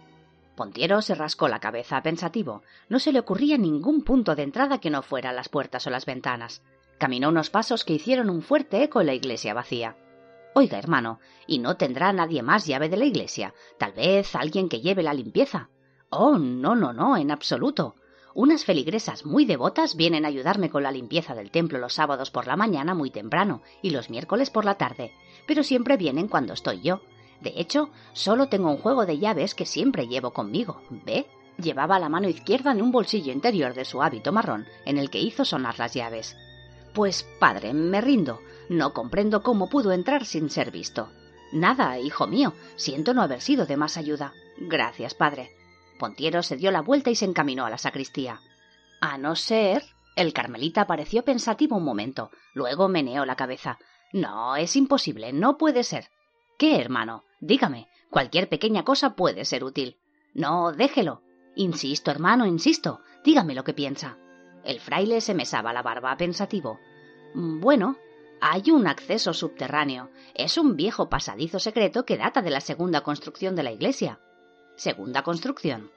[0.56, 2.62] Pontiero se rascó la cabeza pensativo.
[2.88, 6.06] No se le ocurría ningún punto de entrada que no fuera las puertas o las
[6.06, 6.62] ventanas.
[6.98, 9.96] Caminó unos pasos que hicieron un fuerte eco en la iglesia vacía.
[10.54, 13.52] Oiga, hermano, ¿y no tendrá nadie más llave de la iglesia?
[13.76, 15.68] Tal vez alguien que lleve la limpieza.
[16.18, 17.94] Oh, no, no, no, en absoluto.
[18.32, 22.46] Unas feligresas muy devotas vienen a ayudarme con la limpieza del templo los sábados por
[22.46, 25.12] la mañana muy temprano y los miércoles por la tarde,
[25.46, 27.02] pero siempre vienen cuando estoy yo.
[27.42, 30.80] De hecho, solo tengo un juego de llaves que siempre llevo conmigo.
[30.88, 31.26] ¿Ve?
[31.58, 35.20] Llevaba la mano izquierda en un bolsillo interior de su hábito marrón, en el que
[35.20, 36.34] hizo sonar las llaves.
[36.94, 38.40] Pues, padre, me rindo.
[38.70, 41.10] No comprendo cómo pudo entrar sin ser visto.
[41.52, 42.54] Nada, hijo mío.
[42.76, 44.32] Siento no haber sido de más ayuda.
[44.56, 45.50] Gracias, padre.
[45.98, 48.40] Pontiero se dio la vuelta y se encaminó a la sacristía.
[49.00, 49.82] A no ser.
[50.16, 52.30] El carmelita pareció pensativo un momento.
[52.54, 53.78] Luego meneó la cabeza.
[54.12, 55.32] No, es imposible.
[55.32, 56.08] No puede ser.
[56.58, 57.24] ¿Qué, hermano?
[57.40, 57.88] Dígame.
[58.10, 59.98] Cualquier pequeña cosa puede ser útil.
[60.32, 61.22] No, déjelo.
[61.54, 63.00] Insisto, hermano, insisto.
[63.24, 64.16] Dígame lo que piensa.
[64.64, 66.78] El fraile se mesaba la barba pensativo.
[67.34, 67.96] Bueno,
[68.40, 70.10] hay un acceso subterráneo.
[70.34, 74.20] Es un viejo pasadizo secreto que data de la segunda construcción de la iglesia.
[74.76, 75.90] ¿Segunda construcción?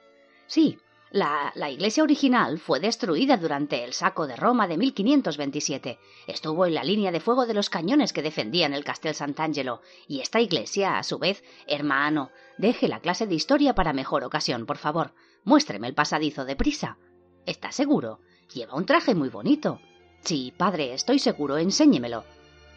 [0.46, 0.78] Sí,
[1.10, 5.98] la, la, iglesia original fue destruida durante el saco de Roma de 1527.
[6.26, 9.82] Estuvo en la línea de fuego de los cañones que defendían el Castel Sant'Angelo.
[10.06, 14.66] Y esta iglesia, a su vez, hermano, deje la clase de historia para mejor ocasión,
[14.66, 15.12] por favor.
[15.44, 16.96] Muéstreme el pasadizo deprisa.
[17.44, 18.20] ¿Está seguro?
[18.54, 19.80] Lleva un traje muy bonito.
[20.20, 22.24] Sí, padre, estoy seguro, enséñemelo.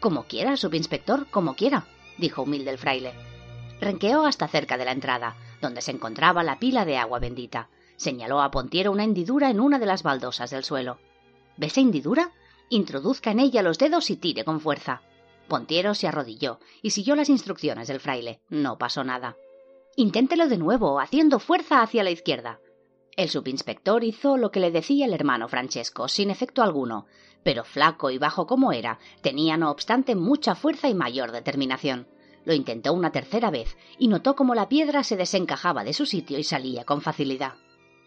[0.00, 1.86] Como quiera, subinspector, como quiera,
[2.18, 3.12] dijo humilde el fraile.
[3.80, 7.70] Renqueó hasta cerca de la entrada, donde se encontraba la pila de agua bendita.
[7.96, 10.98] Señaló a Pontiero una hendidura en una de las baldosas del suelo.
[11.56, 12.32] ¿Ves esa hendidura?
[12.68, 15.02] Introduzca en ella los dedos y tire con fuerza.
[15.48, 18.40] Pontiero se arrodilló y siguió las instrucciones del fraile.
[18.48, 19.36] No pasó nada.
[19.96, 22.60] Inténtelo de nuevo, haciendo fuerza hacia la izquierda.
[23.16, 27.06] El subinspector hizo lo que le decía el hermano Francesco, sin efecto alguno,
[27.42, 32.08] pero flaco y bajo como era, tenía no obstante mucha fuerza y mayor determinación.
[32.44, 36.38] Lo intentó una tercera vez y notó cómo la piedra se desencajaba de su sitio
[36.38, 37.54] y salía con facilidad.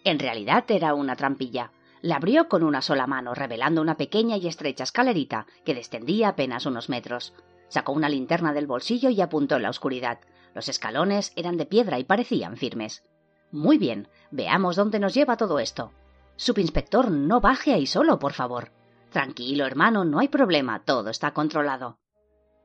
[0.03, 1.71] En realidad era una trampilla.
[2.01, 6.65] La abrió con una sola mano, revelando una pequeña y estrecha escalerita que descendía apenas
[6.65, 7.33] unos metros.
[7.69, 10.19] Sacó una linterna del bolsillo y apuntó en la oscuridad.
[10.53, 13.03] Los escalones eran de piedra y parecían firmes.
[13.51, 15.91] Muy bien, veamos dónde nos lleva todo esto.
[16.35, 18.71] Subinspector, no baje ahí solo, por favor.
[19.09, 21.97] Tranquilo, hermano, no hay problema, todo está controlado.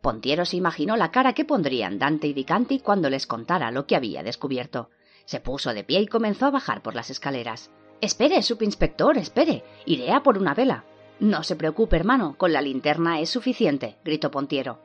[0.03, 3.95] Pontiero se imaginó la cara que pondrían Dante y Dicanti cuando les contara lo que
[3.95, 4.91] había descubierto.
[5.27, 7.71] Se puso de pie y comenzó a bajar por las escaleras.
[8.01, 9.62] Espere, subinspector, espere.
[9.87, 10.85] Iré a por una vela.
[11.21, 14.81] No se preocupe, hermano, con la linterna es suficiente, gritó Pontiero.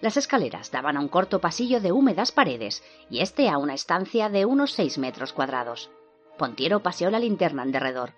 [0.00, 4.30] Las escaleras daban a un corto pasillo de húmedas paredes y este a una estancia
[4.30, 5.90] de unos seis metros cuadrados.
[6.38, 8.14] Pontiero paseó la linterna en derredor.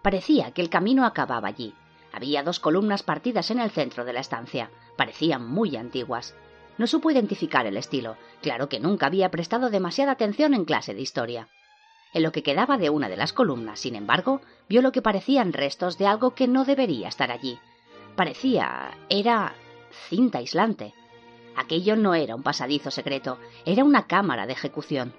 [0.00, 1.74] Parecía que el camino acababa allí.
[2.12, 4.70] Había dos columnas partidas en el centro de la estancia.
[4.96, 6.34] Parecían muy antiguas.
[6.78, 8.16] No supo identificar el estilo.
[8.42, 11.48] Claro que nunca había prestado demasiada atención en clase de historia.
[12.12, 15.52] En lo que quedaba de una de las columnas, sin embargo, vio lo que parecían
[15.52, 17.58] restos de algo que no debería estar allí.
[18.16, 18.98] Parecía.
[19.08, 19.54] era.
[20.08, 20.94] cinta aislante.
[21.56, 25.12] Aquello no era un pasadizo secreto, era una cámara de ejecución.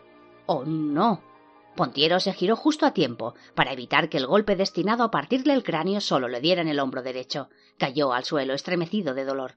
[0.45, 1.21] ¡Oh, no!
[1.75, 5.63] Pontiero se giró justo a tiempo, para evitar que el golpe destinado a partirle el
[5.63, 7.49] cráneo solo le diera en el hombro derecho.
[7.77, 9.55] Cayó al suelo, estremecido de dolor.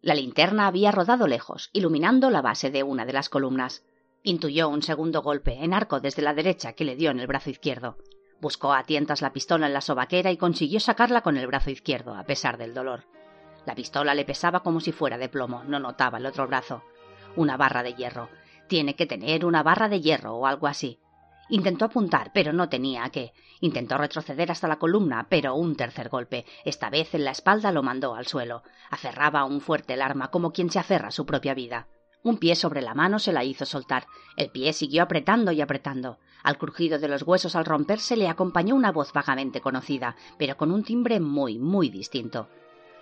[0.00, 3.84] La linterna había rodado lejos, iluminando la base de una de las columnas.
[4.22, 7.50] Intuyó un segundo golpe, en arco desde la derecha, que le dio en el brazo
[7.50, 7.96] izquierdo.
[8.40, 12.14] Buscó a tientas la pistola en la sobaquera y consiguió sacarla con el brazo izquierdo,
[12.14, 13.04] a pesar del dolor.
[13.64, 16.84] La pistola le pesaba como si fuera de plomo, no notaba el otro brazo.
[17.34, 18.28] Una barra de hierro.
[18.68, 21.00] Tiene que tener una barra de hierro o algo así.
[21.48, 23.32] Intentó apuntar, pero no tenía qué.
[23.60, 27.82] Intentó retroceder hasta la columna, pero un tercer golpe, esta vez en la espalda, lo
[27.82, 28.62] mandó al suelo.
[28.90, 31.86] Aferraba aún fuerte el arma como quien se aferra a su propia vida.
[32.24, 34.06] Un pie sobre la mano se la hizo soltar.
[34.36, 36.18] El pie siguió apretando y apretando.
[36.42, 40.72] Al crujido de los huesos al romperse le acompañó una voz vagamente conocida, pero con
[40.72, 42.48] un timbre muy, muy distinto.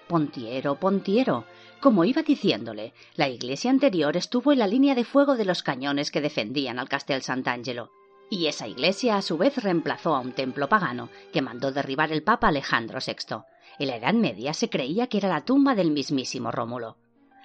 [0.07, 1.47] Pontiero, Pontiero.
[1.81, 6.11] Como iba diciéndole, la iglesia anterior estuvo en la línea de fuego de los cañones
[6.11, 7.91] que defendían al Castel Sant'Angelo.
[8.31, 12.23] Y esa iglesia a su vez reemplazó a un templo pagano que mandó derribar el
[12.23, 13.45] Papa Alejandro VI.
[13.79, 16.97] En la Edad Media se creía que era la tumba del mismísimo Rómulo.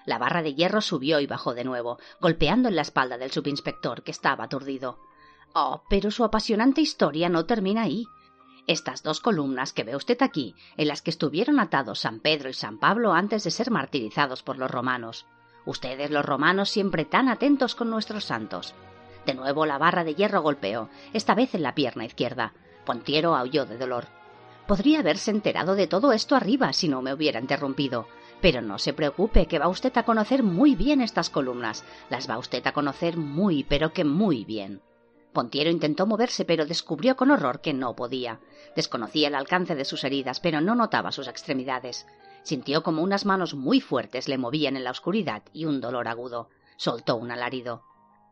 [0.06, 4.04] La barra de hierro subió y bajó de nuevo, golpeando en la espalda del subinspector,
[4.04, 5.00] que estaba aturdido.
[5.54, 8.08] Oh, pero su apasionante historia no termina ahí.
[8.68, 12.54] Estas dos columnas que ve usted aquí, en las que estuvieron atados San Pedro y
[12.54, 15.26] San Pablo antes de ser martirizados por los romanos.
[15.66, 18.76] Ustedes los romanos siempre tan atentos con nuestros santos.
[19.30, 22.54] De nuevo la barra de hierro golpeó, esta vez en la pierna izquierda.
[22.84, 24.08] Pontiero aulló de dolor.
[24.66, 28.08] Podría haberse enterado de todo esto arriba si no me hubiera interrumpido.
[28.42, 31.86] Pero no se preocupe, que va usted a conocer muy bien estas columnas.
[32.10, 34.82] Las va usted a conocer muy, pero que muy bien.
[35.32, 38.40] Pontiero intentó moverse, pero descubrió con horror que no podía.
[38.76, 42.08] Desconocía el alcance de sus heridas, pero no notaba sus extremidades.
[42.42, 46.50] Sintió como unas manos muy fuertes le movían en la oscuridad y un dolor agudo.
[46.78, 47.84] Soltó un alarido.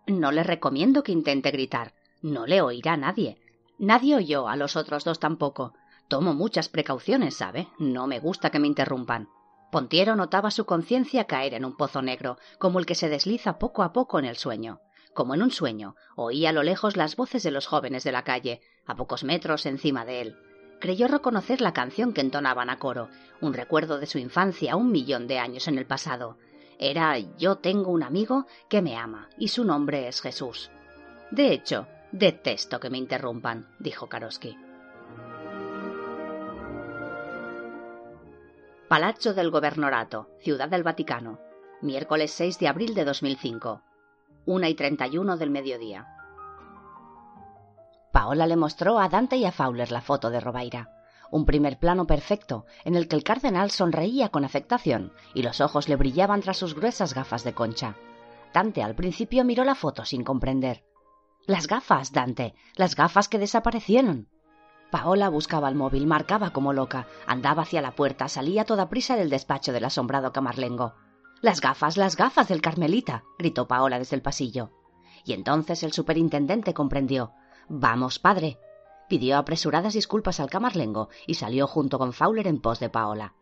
[0.08, 1.94] No le recomiendo que intente gritar.
[2.22, 3.38] No le oirá nadie.
[3.78, 5.74] Nadie oyó a los otros dos tampoco.
[6.08, 7.68] Tomo muchas precauciones, ¿sabe?
[7.78, 9.28] No me gusta que me interrumpan.
[9.70, 13.84] Pontiero notaba su conciencia caer en un pozo negro, como el que se desliza poco
[13.84, 14.80] a poco en el sueño.
[15.14, 18.24] Como en un sueño, oía a lo lejos las voces de los jóvenes de la
[18.24, 20.38] calle, a pocos metros encima de él.
[20.80, 23.10] Creyó reconocer la canción que entonaban a coro,
[23.42, 26.38] un recuerdo de su infancia un millón de años en el pasado.
[26.80, 30.70] Era Yo tengo un amigo que me ama, y su nombre es Jesús.
[31.32, 34.58] De hecho, detesto que me interrumpan, dijo Karosky.
[38.88, 41.40] Palazzo del Gobernorato, Ciudad del Vaticano,
[41.82, 43.82] miércoles 6 de abril de 2005,
[44.46, 46.08] una y treinta y uno del mediodía.
[48.14, 50.97] Paola le mostró a Dante y a Fowler la foto de Robaira.
[51.32, 55.90] Un primer plano perfecto, en el que el cardenal sonreía con afectación y los ojos
[55.90, 57.96] le brillaban tras sus gruesas gafas de concha.
[58.54, 60.84] Dante al principio miró la foto sin comprender.
[61.46, 64.30] Las gafas, Dante, las gafas que desaparecieron.
[64.92, 69.30] Paola buscaba el móvil, marcaba como loca, andaba hacia la puerta, salía toda prisa del
[69.30, 70.94] despacho del asombrado camarlengo.
[71.42, 74.72] Las gafas, las gafas del Carmelita, gritó Paola desde el pasillo.
[75.24, 77.34] Y entonces el superintendente comprendió.
[77.68, 78.60] Vamos, padre.
[79.08, 83.34] Pidió apresuradas disculpas al camarlengo y salió junto con Fowler en pos de Paola.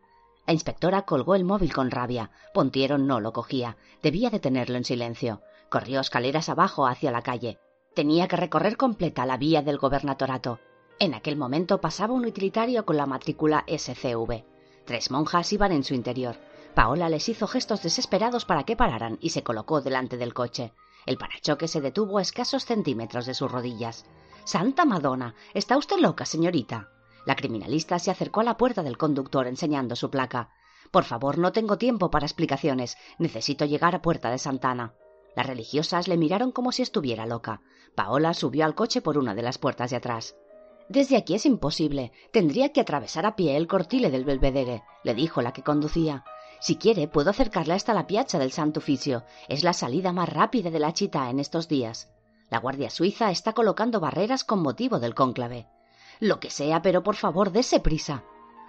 [0.45, 2.30] La inspectora colgó el móvil con rabia.
[2.54, 3.78] Pontiero no lo cogía.
[4.04, 5.41] Debía detenerlo en silencio.
[5.69, 7.58] Corrió escaleras abajo hacia la calle.
[7.95, 10.60] Tenía que recorrer completa la vía del gobernatorato.
[10.99, 14.45] En aquel momento pasaba un utilitario con la matrícula SCV.
[14.86, 16.36] Tres monjas iban en su interior.
[16.75, 20.73] Paola les hizo gestos desesperados para que pararan y se colocó delante del coche.
[21.08, 24.06] El parachoque se detuvo a escasos centímetros de sus rodillas.
[24.45, 25.34] Santa Madonna.
[25.55, 26.91] ¿Está usted loca, señorita?
[27.25, 30.51] La criminalista se acercó a la puerta del conductor enseñando su placa.
[30.91, 32.95] Por favor, no tengo tiempo para explicaciones.
[33.17, 34.93] Necesito llegar a Puerta de Santana.
[35.36, 37.62] Las religiosas le miraron como si estuviera loca.
[37.95, 40.36] Paola subió al coche por una de las puertas de atrás.
[40.89, 42.12] Desde aquí es imposible.
[42.31, 46.23] Tendría que atravesar a pie el cortile del Belvedere, le dijo la que conducía.
[46.60, 49.23] Si quiere, puedo acercarla hasta la piazza del Santo Oficio.
[49.49, 52.12] Es la salida más rápida de la chita en estos días.
[52.56, 55.68] La Guardia Suiza está colocando barreras con motivo del cónclave.
[56.22, 58.24] Lo que sea, pero por favor, dése prisa.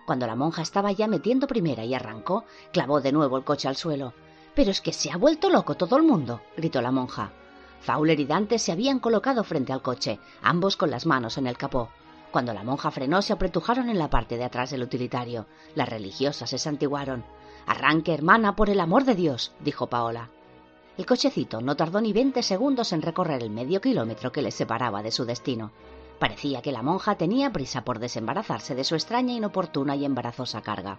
[0.06, 3.76] Cuando la monja estaba ya metiendo primera y arrancó, clavó de nuevo el coche al
[3.76, 4.12] suelo.
[4.56, 7.30] Pero es que se ha vuelto loco todo el mundo, gritó la monja.
[7.78, 11.56] Fowler y Dante se habían colocado frente al coche, ambos con las manos en el
[11.56, 11.88] capó.
[12.32, 15.46] Cuando la monja frenó, se apretujaron en la parte de atrás del utilitario.
[15.76, 17.24] Las religiosas se santiguaron.
[17.68, 20.30] Arranque, hermana, por el amor de Dios, dijo Paola.
[20.96, 25.02] El cochecito no tardó ni veinte segundos en recorrer el medio kilómetro que les separaba
[25.02, 25.72] de su destino.
[26.18, 30.98] Parecía que la monja tenía prisa por desembarazarse de su extraña, inoportuna y embarazosa carga.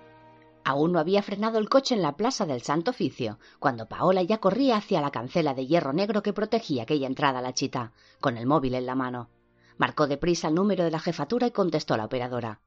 [0.63, 4.37] Aún no había frenado el coche en la plaza del Santo Oficio, cuando Paola ya
[4.37, 8.37] corría hacia la cancela de hierro negro que protegía aquella entrada a la chita, con
[8.37, 9.29] el móvil en la mano.
[9.77, 12.59] Marcó deprisa el número de la jefatura y contestó la operadora.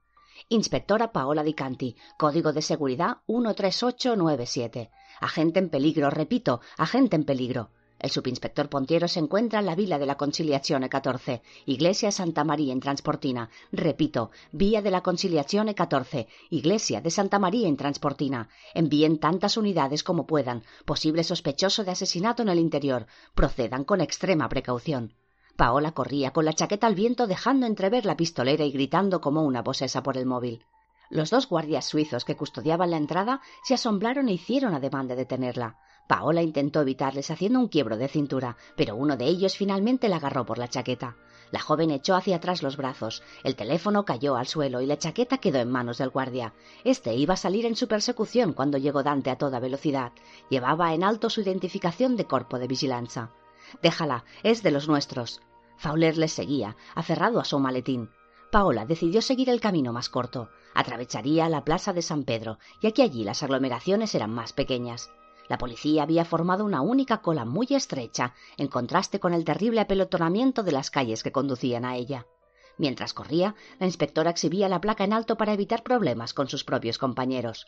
[0.48, 4.90] Inspectora Paola Di Canti, código de seguridad 13897.
[5.20, 7.70] Agente en peligro, repito, agente en peligro.
[7.98, 12.72] El subinspector Pontiero se encuentra en la villa de la Conciliazione 14, Iglesia Santa María
[12.72, 13.50] en Transportina.
[13.70, 18.48] Repito, vía de la Conciliazione 14, Iglesia de Santa María en Transportina.
[18.72, 20.62] Envíen tantas unidades como puedan.
[20.86, 23.06] Posible sospechoso de asesinato en el interior.
[23.34, 25.12] Procedan con extrema precaución.
[25.56, 29.62] Paola corría con la chaqueta al viento dejando entrever la pistolera y gritando como una
[29.62, 30.64] posesa por el móvil.
[31.10, 35.76] Los dos guardias suizos que custodiaban la entrada se asombraron e hicieron ademán de detenerla.
[36.06, 40.46] Paola intentó evitarles haciendo un quiebro de cintura, pero uno de ellos finalmente la agarró
[40.46, 41.16] por la chaqueta.
[41.50, 45.38] La joven echó hacia atrás los brazos, el teléfono cayó al suelo y la chaqueta
[45.38, 46.54] quedó en manos del guardia.
[46.84, 50.12] Este iba a salir en su persecución cuando llegó Dante a toda velocidad.
[50.48, 53.30] Llevaba en alto su identificación de corpo de vigilancia.
[53.82, 55.40] Déjala, es de los nuestros.
[55.76, 58.10] Fowler les seguía, aferrado a su maletín.
[58.50, 60.50] Paola decidió seguir el camino más corto.
[60.74, 65.10] Atravesaría la plaza de San Pedro, ya que allí las aglomeraciones eran más pequeñas.
[65.48, 70.62] La policía había formado una única cola muy estrecha, en contraste con el terrible apelotonamiento
[70.62, 72.26] de las calles que conducían a ella.
[72.76, 76.98] Mientras corría, la inspectora exhibía la placa en alto para evitar problemas con sus propios
[76.98, 77.66] compañeros.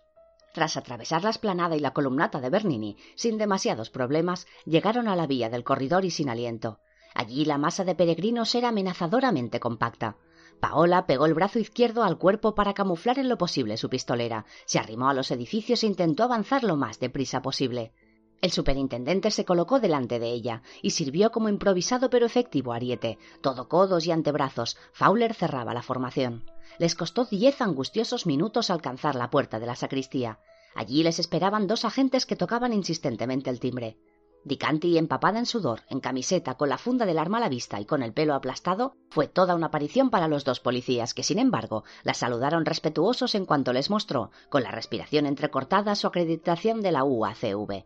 [0.53, 5.27] Tras atravesar la esplanada y la columnata de Bernini, sin demasiados problemas, llegaron a la
[5.27, 6.79] vía del corredor y sin aliento.
[7.15, 10.17] Allí la masa de peregrinos era amenazadoramente compacta.
[10.63, 14.79] Paola pegó el brazo izquierdo al cuerpo para camuflar en lo posible su pistolera, se
[14.79, 17.93] arrimó a los edificios e intentó avanzar lo más deprisa posible.
[18.41, 23.19] El superintendente se colocó delante de ella y sirvió como improvisado pero efectivo ariete.
[23.41, 26.45] Todo codos y antebrazos, Fowler cerraba la formación.
[26.79, 30.39] Les costó diez angustiosos minutos alcanzar la puerta de la sacristía.
[30.77, 33.97] Allí les esperaban dos agentes que tocaban insistentemente el timbre.
[34.45, 37.85] Dicanti, empapada en sudor, en camiseta, con la funda del arma a la vista y
[37.85, 41.85] con el pelo aplastado, fue toda una aparición para los dos policías, que sin embargo
[42.03, 47.05] la saludaron respetuosos en cuanto les mostró, con la respiración entrecortada, su acreditación de la
[47.05, 47.85] UACV.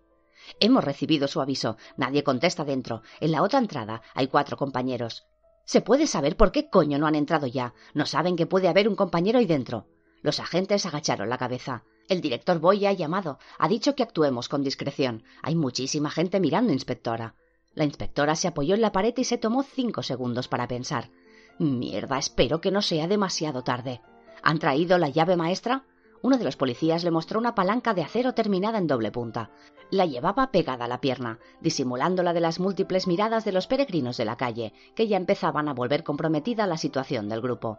[0.60, 1.76] Hemos recibido su aviso.
[1.96, 3.02] Nadie contesta dentro.
[3.20, 5.26] En la otra entrada hay cuatro compañeros.
[5.64, 7.74] ¿Se puede saber por qué coño no han entrado ya?
[7.92, 9.88] No saben que puede haber un compañero ahí dentro.
[10.22, 11.84] Los agentes agacharon la cabeza.
[12.08, 13.38] El director Boy ha llamado.
[13.58, 15.24] Ha dicho que actuemos con discreción.
[15.42, 17.34] Hay muchísima gente mirando, inspectora.
[17.74, 21.10] La inspectora se apoyó en la pared y se tomó cinco segundos para pensar.
[21.58, 24.00] Mierda, espero que no sea demasiado tarde.
[24.42, 25.84] ¿Han traído la llave maestra?
[26.22, 29.50] Uno de los policías le mostró una palanca de acero terminada en doble punta.
[29.90, 34.24] La llevaba pegada a la pierna, disimulándola de las múltiples miradas de los peregrinos de
[34.24, 37.78] la calle, que ya empezaban a volver comprometida la situación del grupo.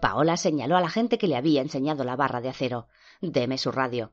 [0.00, 2.88] Paola señaló a la gente que le había enseñado la barra de acero.
[3.20, 4.12] Deme su radio.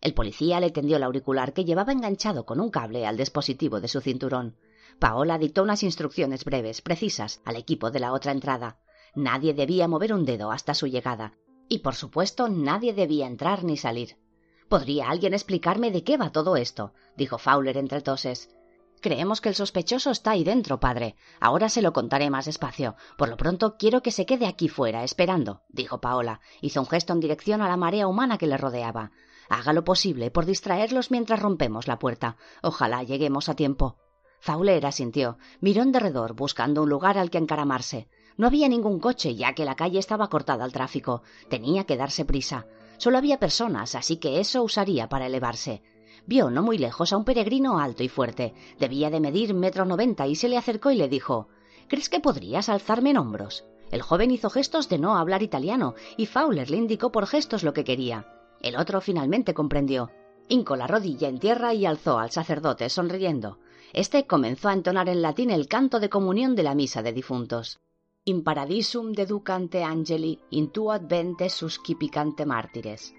[0.00, 3.88] El policía le tendió el auricular que llevaba enganchado con un cable al dispositivo de
[3.88, 4.56] su cinturón.
[4.98, 8.78] Paola dictó unas instrucciones breves, precisas, al equipo de la otra entrada.
[9.14, 11.34] Nadie debía mover un dedo hasta su llegada.
[11.68, 14.16] Y por supuesto nadie debía entrar ni salir.
[14.68, 16.92] ¿Podría alguien explicarme de qué va todo esto?
[17.16, 18.50] dijo Fowler entre toses.
[19.00, 21.16] Creemos que el sospechoso está ahí dentro, padre.
[21.40, 22.96] Ahora se lo contaré más despacio.
[23.16, 26.40] Por lo pronto quiero que se quede aquí fuera, esperando, dijo Paola.
[26.60, 29.12] Hizo un gesto en dirección a la marea humana que le rodeaba.
[29.48, 32.36] Haga lo posible por distraerlos mientras rompemos la puerta.
[32.62, 33.96] Ojalá lleguemos a tiempo.
[34.40, 35.38] Fowler asintió.
[35.60, 38.08] Miró en derredor, buscando un lugar al que encaramarse.
[38.36, 41.22] No había ningún coche, ya que la calle estaba cortada al tráfico.
[41.48, 42.66] Tenía que darse prisa.
[42.96, 45.82] Solo había personas, así que eso usaría para elevarse.
[46.30, 48.54] Vio no muy lejos a un peregrino alto y fuerte.
[48.78, 51.48] Debía de medir metro noventa y se le acercó y le dijo
[51.88, 53.64] ¿Crees que podrías alzarme en hombros?
[53.90, 57.72] El joven hizo gestos de no hablar italiano y Fowler le indicó por gestos lo
[57.72, 58.28] que quería.
[58.62, 60.12] El otro finalmente comprendió.
[60.48, 63.58] Hincó la rodilla en tierra y alzó al sacerdote sonriendo.
[63.92, 67.80] Este comenzó a entonar en latín el canto de comunión de la misa de difuntos.
[68.24, 73.16] In paradisum deducante angeli, intuat vente suscipicante mártires.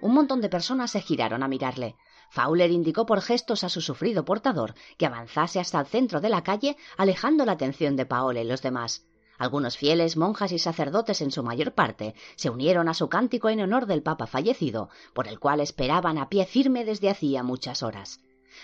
[0.00, 1.96] Un montón de personas se giraron a mirarle.
[2.34, 6.42] Fowler indicó por gestos a su sufrido portador que avanzase hasta el centro de la
[6.42, 9.06] calle, alejando la atención de Paola y los demás.
[9.38, 13.60] Algunos fieles, monjas y sacerdotes en su mayor parte se unieron a su cántico en
[13.60, 18.18] honor del Papa fallecido, por el cual esperaban a pie firme desde hacía muchas horas.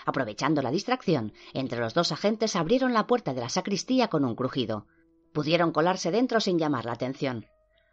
[0.05, 4.35] Aprovechando la distracción, entre los dos agentes abrieron la puerta de la sacristía con un
[4.35, 4.85] crujido.
[5.31, 7.45] Pudieron colarse dentro sin llamar la atención.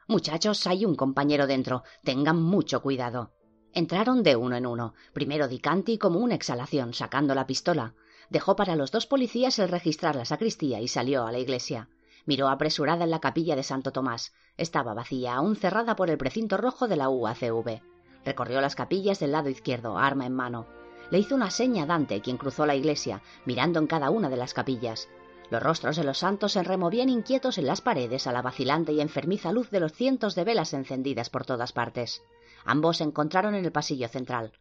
[0.08, 1.84] Muchachos, hay un compañero dentro.
[2.02, 3.30] Tengan mucho cuidado.
[3.78, 7.94] Entraron de uno en uno, primero Dicanti como una exhalación, sacando la pistola.
[8.28, 11.88] Dejó para los dos policías el registrar la sacristía y salió a la iglesia.
[12.26, 14.32] Miró apresurada en la capilla de Santo Tomás.
[14.56, 17.80] Estaba vacía, aún cerrada por el precinto rojo de la UACV.
[18.24, 20.66] Recorrió las capillas del lado izquierdo, arma en mano.
[21.12, 24.38] Le hizo una seña a Dante, quien cruzó la iglesia, mirando en cada una de
[24.38, 25.08] las capillas.
[25.50, 29.00] Los rostros de los santos se removían inquietos en las paredes a la vacilante y
[29.00, 32.22] enfermiza luz de los cientos de velas encendidas por todas partes.
[32.64, 34.52] Ambos se encontraron en el pasillo central.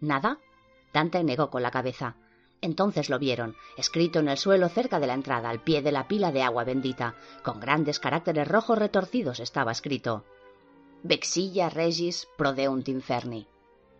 [0.00, 0.38] ¿Nada?
[0.92, 2.16] Dante negó con la cabeza.
[2.60, 6.06] Entonces lo vieron, escrito en el suelo cerca de la entrada, al pie de la
[6.06, 7.16] pila de agua bendita.
[7.42, 10.24] Con grandes caracteres rojos retorcidos estaba escrito
[11.02, 13.48] Vexilla regis prodeunt inferni.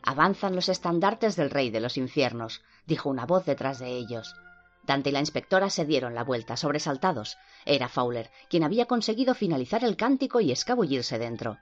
[0.04, 4.36] Avanzan los estandartes del rey de los infiernos, dijo una voz detrás de ellos.
[4.84, 7.38] Dante y la inspectora se dieron la vuelta, sobresaltados.
[7.64, 11.58] Era Fowler, quien había conseguido finalizar el cántico y escabullirse dentro.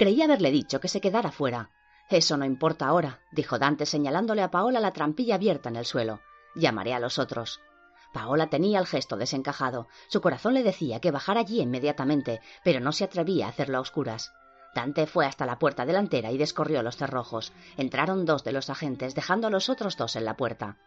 [0.00, 1.68] Creía haberle dicho que se quedara fuera.
[2.08, 6.20] Eso no importa ahora, dijo Dante señalándole a Paola la trampilla abierta en el suelo.
[6.54, 7.60] Llamaré a los otros.
[8.14, 9.88] Paola tenía el gesto desencajado.
[10.08, 13.82] Su corazón le decía que bajara allí inmediatamente, pero no se atrevía a hacerlo a
[13.82, 14.32] oscuras.
[14.74, 17.52] Dante fue hasta la puerta delantera y descorrió los cerrojos.
[17.76, 20.78] Entraron dos de los agentes, dejando a los otros dos en la puerta.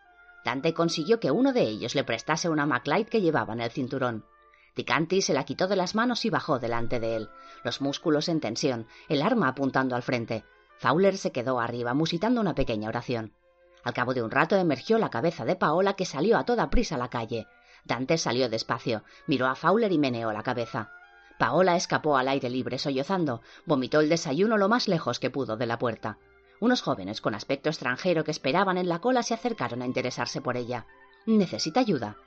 [0.44, 4.26] Dante consiguió que uno de ellos le prestase una MacLight que llevaba en el cinturón.
[4.74, 7.30] Ticanti se la quitó de las manos y bajó delante de él,
[7.64, 10.44] los músculos en tensión, el arma apuntando al frente.
[10.80, 13.34] Fowler se quedó arriba, musitando una pequeña oración.
[13.84, 16.96] Al cabo de un rato emergió la cabeza de Paola, que salió a toda prisa
[16.96, 17.48] a la calle.
[17.86, 20.92] Dante salió despacio, miró a Fowler y meneó la cabeza.
[21.38, 25.66] Paola escapó al aire libre sollozando, vomitó el desayuno lo más lejos que pudo de
[25.66, 26.18] la puerta.
[26.60, 30.56] Unos jóvenes con aspecto extranjero que esperaban en la cola se acercaron a interesarse por
[30.56, 30.86] ella.
[31.26, 32.18] ¿Necesita ayuda?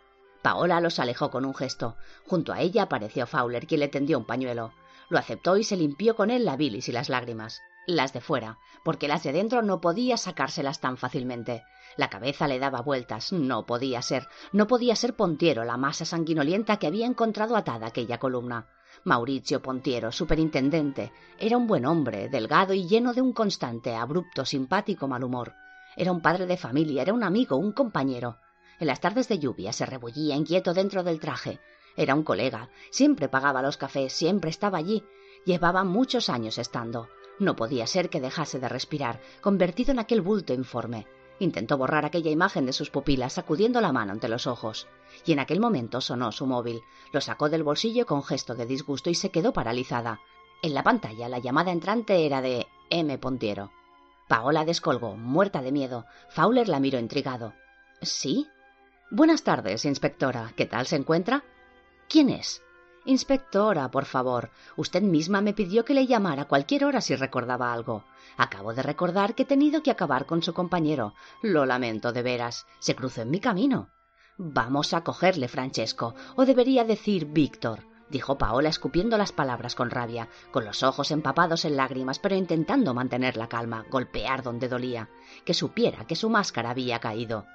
[0.47, 1.97] Paola los alejó con un gesto.
[2.25, 4.73] Junto a ella apareció Fowler, quien le tendió un pañuelo.
[5.09, 7.63] Lo aceptó y se limpió con él la bilis y las lágrimas.
[7.89, 11.65] Las de fuera, porque las de dentro no podía sacárselas tan fácilmente.
[11.97, 13.33] La cabeza le daba vueltas.
[13.33, 14.29] No podía ser.
[14.53, 18.69] No podía ser Pontiero la masa sanguinolienta que había encontrado atada aquella columna.
[19.03, 25.09] Mauricio Pontiero, superintendente, era un buen hombre, delgado y lleno de un constante, abrupto, simpático
[25.09, 25.55] mal humor.
[25.97, 28.39] Era un padre de familia, era un amigo, un compañero.
[28.79, 31.61] En las tardes de lluvia se rebullía inquieto dentro del traje.
[31.97, 35.03] Era un colega, siempre pagaba los cafés, siempre estaba allí.
[35.45, 37.09] Llevaba muchos años estando.
[37.39, 41.07] No podía ser que dejase de respirar, convertido en aquel bulto informe.
[41.39, 44.89] Intentó borrar aquella imagen de sus pupilas, sacudiendo la mano ante los ojos.
[45.25, 46.81] Y en aquel momento sonó su móvil.
[47.13, 50.21] Lo sacó del bolsillo con gesto de disgusto y se quedó paralizada.
[50.63, 53.19] En la pantalla la llamada entrante era de M.
[53.19, 53.71] Pontiero.
[54.29, 56.07] Paola descolgó, muerta de miedo.
[56.31, 57.53] Fowler la miró intrigado.
[58.01, 58.49] ¿Sí?
[59.11, 60.53] Buenas tardes, inspectora.
[60.57, 61.45] ¿Qué tal se encuentra?
[62.09, 62.61] ¿Quién es?
[63.05, 67.73] Inspectora, por favor, usted misma me pidió que le llamara a cualquier hora si recordaba
[67.73, 68.03] algo.
[68.37, 71.15] Acabo de recordar que he tenido que acabar con su compañero.
[71.41, 72.67] Lo lamento de veras.
[72.81, 73.91] Se cruzó en mi camino.
[74.39, 80.29] Vamos a cogerle, Francesco, o debería decir Víctor, dijo Paola escupiendo las palabras con rabia,
[80.51, 85.09] con los ojos empapados en lágrimas, pero intentando mantener la calma, golpear donde dolía,
[85.45, 87.47] que supiera que su máscara había caído.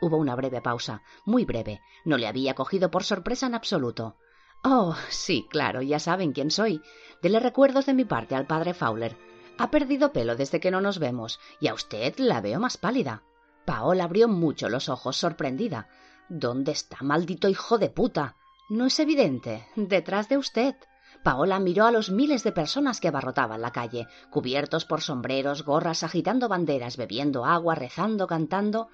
[0.00, 1.80] Hubo una breve pausa, muy breve.
[2.04, 4.16] No le había cogido por sorpresa en absoluto.
[4.62, 6.82] Oh, sí, claro, ya saben quién soy.
[7.22, 9.16] Dele recuerdos de mi parte al padre Fowler.
[9.58, 13.22] Ha perdido pelo desde que no nos vemos, y a usted la veo más pálida.
[13.64, 15.88] Paola abrió mucho los ojos, sorprendida.
[16.28, 18.36] ¿Dónde está, maldito hijo de puta?
[18.68, 19.66] No es evidente.
[19.76, 20.74] Detrás de usted.
[21.24, 26.02] Paola miró a los miles de personas que abarrotaban la calle, cubiertos por sombreros, gorras,
[26.02, 28.88] agitando banderas, bebiendo agua, rezando, cantando.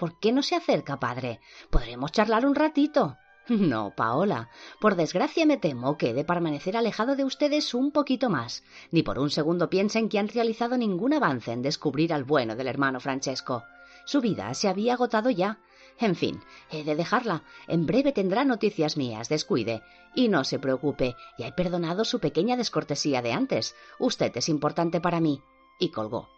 [0.00, 1.40] ¿Por qué no se acerca, padre?
[1.68, 3.18] Podremos charlar un ratito.
[3.50, 4.48] No, Paola.
[4.80, 8.64] Por desgracia me temo que he de permanecer alejado de ustedes un poquito más.
[8.92, 12.68] Ni por un segundo piensen que han realizado ningún avance en descubrir al bueno del
[12.68, 13.64] hermano Francesco.
[14.06, 15.58] Su vida se había agotado ya.
[15.98, 16.40] En fin,
[16.70, 17.42] he de dejarla.
[17.68, 19.82] En breve tendrá noticias mías, descuide.
[20.14, 23.74] Y no se preocupe, ya he perdonado su pequeña descortesía de antes.
[23.98, 25.42] Usted es importante para mí.
[25.78, 26.28] Y colgó.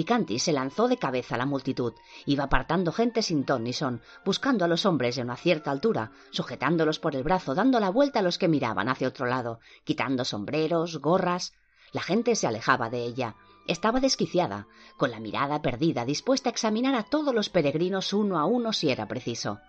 [0.00, 1.92] Ticanti se lanzó de cabeza a la multitud.
[2.24, 6.12] Iba apartando gente sin ton ni son, buscando a los hombres de una cierta altura,
[6.30, 10.24] sujetándolos por el brazo, dando la vuelta a los que miraban hacia otro lado, quitando
[10.24, 11.52] sombreros, gorras.
[11.92, 13.36] La gente se alejaba de ella.
[13.66, 18.46] Estaba desquiciada, con la mirada perdida, dispuesta a examinar a todos los peregrinos uno a
[18.46, 19.60] uno si era preciso.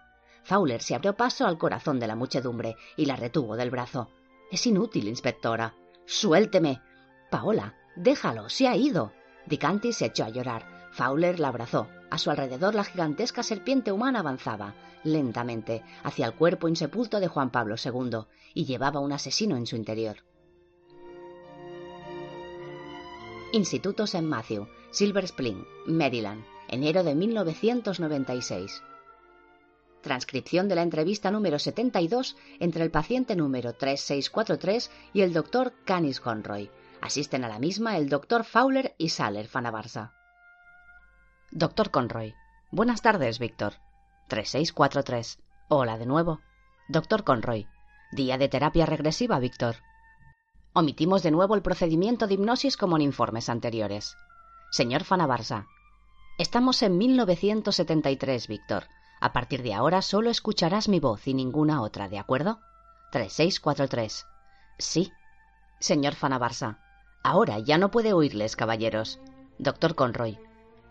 [0.45, 4.07] Fowler se abrió paso al corazón de la muchedumbre y la retuvo del brazo.
[4.49, 5.75] Es inútil, inspectora.
[6.05, 6.81] Suélteme.
[7.29, 9.11] Paola, déjalo, se ha ido.
[9.51, 10.63] Dicanti se echó a llorar.
[10.91, 11.89] Fowler la abrazó.
[12.09, 17.51] A su alrededor la gigantesca serpiente humana avanzaba, lentamente, hacia el cuerpo insepulto de Juan
[17.51, 18.19] Pablo II,
[18.53, 20.23] y llevaba un asesino en su interior.
[23.51, 24.25] Instituto St.
[24.25, 28.81] Matthew, Silver Spring, Maryland, enero de 1996.
[29.99, 36.21] Transcripción de la entrevista número 72 entre el paciente número 3643 y el doctor Canis
[36.21, 36.71] Conroy,
[37.01, 40.13] Asisten a la misma el doctor Fowler y Saller Fanabarsa.
[41.49, 42.35] Doctor Conroy.
[42.69, 43.73] Buenas tardes, Víctor.
[44.27, 45.39] 3643.
[45.67, 46.39] Hola de nuevo.
[46.87, 47.67] Doctor Conroy.
[48.11, 49.77] Día de terapia regresiva, Víctor.
[50.73, 54.15] Omitimos de nuevo el procedimiento de hipnosis como en informes anteriores.
[54.69, 55.65] Señor Fanabarsa.
[56.37, 58.85] Estamos en 1973, Víctor.
[59.19, 62.59] A partir de ahora solo escucharás mi voz y ninguna otra, ¿de acuerdo?
[63.11, 64.27] 3643.
[64.77, 65.11] Sí.
[65.79, 66.79] Señor Fanabarsa.
[67.23, 69.19] Ahora ya no puede oírles, caballeros.
[69.59, 70.39] Doctor Conroy.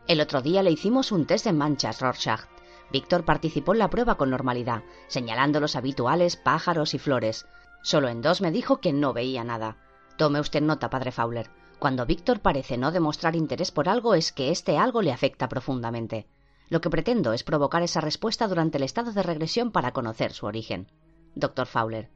[0.07, 2.47] El otro día le hicimos un test de manchas Rorschach.
[2.93, 7.47] Víctor participó en la prueba con normalidad, señalando los habituales pájaros y flores.
[7.83, 9.77] Solo en dos me dijo que no veía nada.
[10.17, 11.51] Tome usted nota, padre Fowler.
[11.79, 16.27] Cuando Víctor parece no demostrar interés por algo es que este algo le afecta profundamente.
[16.69, 20.47] Lo que pretendo es provocar esa respuesta durante el estado de regresión para conocer su
[20.47, 20.89] origen.
[21.35, 22.11] Doctor Fowler.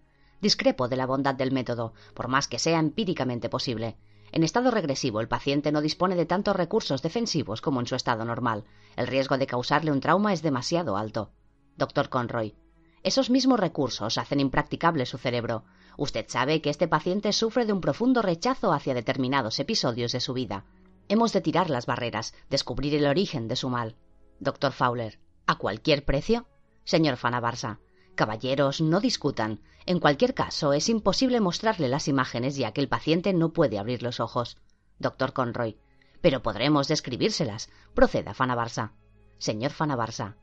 [0.44, 3.96] Discrepo de la bondad del método, por más que sea empíricamente posible.
[4.30, 8.26] En estado regresivo, el paciente no dispone de tantos recursos defensivos como en su estado
[8.26, 8.64] normal.
[8.94, 11.30] El riesgo de causarle un trauma es demasiado alto.
[11.78, 12.54] Doctor Conroy.
[13.02, 15.64] Esos mismos recursos hacen impracticable su cerebro.
[15.96, 20.34] Usted sabe que este paciente sufre de un profundo rechazo hacia determinados episodios de su
[20.34, 20.66] vida.
[21.08, 23.96] Hemos de tirar las barreras, descubrir el origen de su mal.
[24.40, 25.18] Doctor Fowler.
[25.46, 26.46] ¿A cualquier precio?
[26.84, 27.80] Señor Fanabarsa.
[28.14, 29.60] Caballeros, no discutan.
[29.86, 34.02] En cualquier caso, es imposible mostrarle las imágenes ya que el paciente no puede abrir
[34.02, 34.56] los ojos.
[34.98, 35.76] Doctor Conroy.
[36.20, 37.70] Pero podremos describírselas.
[37.94, 38.92] Proceda, Fanabarsa.
[39.38, 40.36] Señor Fanabarsa.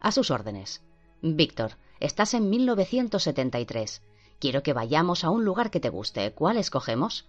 [0.00, 0.82] A sus órdenes.
[1.22, 4.02] Víctor, estás en 1973.
[4.40, 6.32] Quiero que vayamos a un lugar que te guste.
[6.32, 7.28] ¿Cuál escogemos?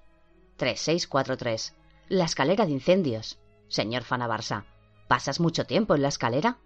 [0.58, 1.76] 3643.
[2.08, 3.39] La escalera de incendios.
[3.68, 4.66] Señor Fanabarsa.
[5.08, 6.58] ¿Pasas mucho tiempo en la escalera?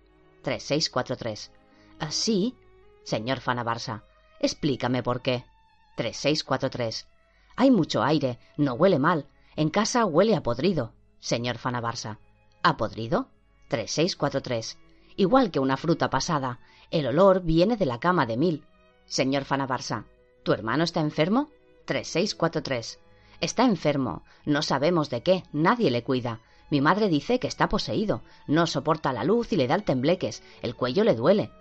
[0.43, 1.51] 3643.
[1.99, 2.55] ¿Así?
[3.03, 4.03] Señor Fanabarsa,
[4.39, 5.45] explícame por qué.
[5.95, 7.07] 3643.
[7.55, 9.27] Hay mucho aire, no huele mal.
[9.55, 10.93] En casa huele a podrido.
[11.19, 12.19] Señor Fanabarsa.
[12.63, 13.27] ¿A podrido?
[13.67, 14.77] 3643.
[15.15, 16.59] Igual que una fruta pasada.
[16.89, 18.63] El olor viene de la cama de Mil.
[19.05, 20.05] Señor Fanabarsa.
[20.43, 21.49] ¿Tu hermano está enfermo?
[21.85, 22.99] 3643.
[23.41, 24.23] Está enfermo.
[24.45, 25.43] No sabemos de qué.
[25.51, 26.39] Nadie le cuida.
[26.69, 28.23] Mi madre dice que está poseído.
[28.47, 30.41] No soporta la luz y le da el tembleques.
[30.61, 31.51] El cuello le duele.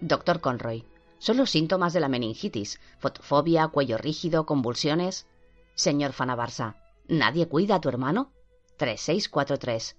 [0.00, 0.84] Doctor Conroy.
[1.18, 2.80] Son los síntomas de la meningitis.
[2.98, 5.26] Fotofobia, cuello rígido, convulsiones.
[5.74, 6.76] Señor Fanabarsa.
[7.06, 8.32] ¿Nadie cuida a tu hermano?
[8.78, 9.96] 3643.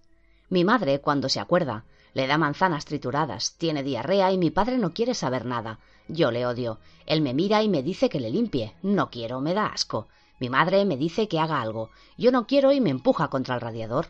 [0.49, 4.91] Mi madre, cuando se acuerda, le da manzanas trituradas, tiene diarrea y mi padre no
[4.91, 5.79] quiere saber nada.
[6.07, 6.79] Yo le odio.
[7.05, 8.75] Él me mira y me dice que le limpie.
[8.81, 10.07] No quiero, me da asco.
[10.39, 11.91] Mi madre me dice que haga algo.
[12.17, 14.07] Yo no quiero y me empuja contra el radiador.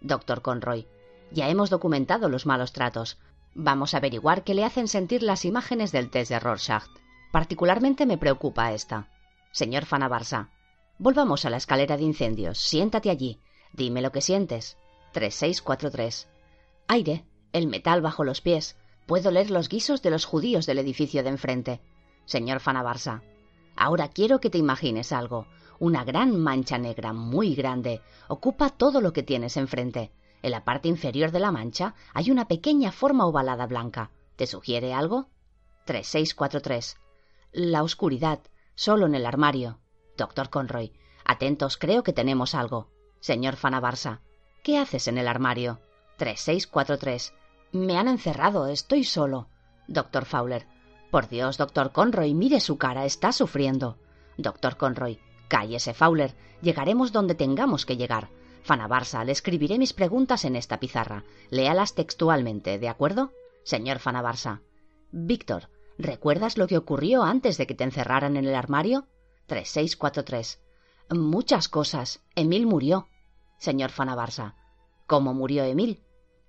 [0.00, 0.86] Doctor Conroy.
[1.32, 3.18] Ya hemos documentado los malos tratos.
[3.54, 6.86] Vamos a averiguar qué le hacen sentir las imágenes del test de Rorschach.
[7.30, 9.08] Particularmente me preocupa esta.
[9.50, 10.48] Señor Fanabarsa,
[10.98, 12.58] volvamos a la escalera de incendios.
[12.58, 13.40] Siéntate allí.
[13.72, 14.78] Dime lo que sientes.
[15.12, 16.28] 3643.
[16.88, 18.76] Aire, el metal bajo los pies.
[19.06, 21.80] Puedo leer los guisos de los judíos del edificio de enfrente.
[22.24, 23.22] Señor Fanabarsa,
[23.76, 25.46] ahora quiero que te imagines algo.
[25.78, 30.12] Una gran mancha negra muy grande ocupa todo lo que tienes enfrente.
[30.42, 34.10] En la parte inferior de la mancha hay una pequeña forma ovalada blanca.
[34.36, 35.28] ¿Te sugiere algo?
[35.86, 36.96] 3643.
[37.52, 38.40] La oscuridad.
[38.74, 39.78] Solo en el armario.
[40.16, 40.92] Doctor Conroy.
[41.24, 42.88] Atentos, creo que tenemos algo.
[43.20, 44.20] Señor Fanabarsa.
[44.64, 45.80] ¿Qué haces en el armario?
[46.16, 47.34] 3643.
[47.72, 48.66] Me han encerrado.
[48.66, 49.48] Estoy solo.
[49.86, 50.66] Doctor Fowler.
[51.10, 53.04] Por Dios, doctor Conroy, mire su cara.
[53.04, 53.98] Está sufriendo.
[54.38, 55.20] Doctor Conroy.
[55.48, 56.34] Cállese, Fowler.
[56.62, 58.30] Llegaremos donde tengamos que llegar.
[58.62, 61.24] Fanabarsa, le escribiré mis preguntas en esta pizarra.
[61.50, 63.32] Léalas textualmente, ¿de acuerdo?
[63.64, 64.62] Señor Fanabarsa.
[65.10, 69.06] Víctor, ¿recuerdas lo que ocurrió antes de que te encerraran en el armario?
[69.46, 70.60] 3643.
[71.10, 72.20] Muchas cosas.
[72.34, 73.08] Emil murió.
[73.58, 74.54] Señor Fanabarsa.
[75.06, 76.02] ¿Cómo murió Emil?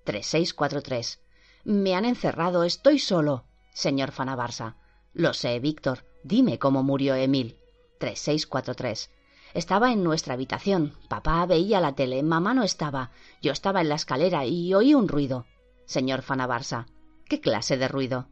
[0.06, 1.20] 3643.
[1.66, 2.64] Me han encerrado.
[2.64, 3.46] Estoy solo.
[3.74, 4.78] Señor Fanabarsa.
[5.14, 6.06] Lo sé, Víctor.
[6.24, 7.58] Dime cómo murió Emil.
[8.00, 9.12] 3643.
[9.54, 10.94] Estaba en nuestra habitación.
[11.08, 12.24] Papá veía la tele.
[12.24, 13.12] Mamá no estaba.
[13.42, 15.46] Yo estaba en la escalera y oí un ruido.
[15.86, 16.88] Señor Fanabarsa.
[17.26, 18.28] ¿Qué clase de ruido?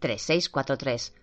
[0.00, 1.14] 3643.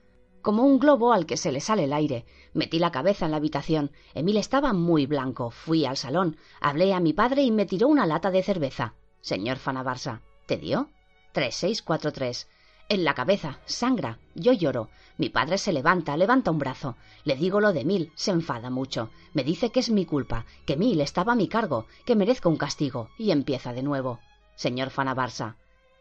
[0.41, 2.25] Como un globo al que se le sale el aire.
[2.53, 3.91] Metí la cabeza en la habitación.
[4.13, 5.49] Emil estaba muy blanco.
[5.49, 6.37] Fui al salón.
[6.61, 8.93] Hablé a mi padre y me tiró una lata de cerveza.
[9.21, 10.21] Señor Fanabarsa.
[10.45, 10.89] ¿Te dio?
[11.33, 12.47] 3643.
[12.89, 13.59] En la cabeza.
[13.65, 14.17] Sangra.
[14.33, 14.89] Yo lloro.
[15.17, 16.97] Mi padre se levanta, levanta un brazo.
[17.23, 18.11] Le digo lo de Mil.
[18.15, 19.11] Se enfada mucho.
[19.33, 22.57] Me dice que es mi culpa, que Mil estaba a mi cargo, que merezco un
[22.57, 23.09] castigo.
[23.19, 24.19] Y empieza de nuevo.
[24.55, 25.55] Señor Fanabarsa.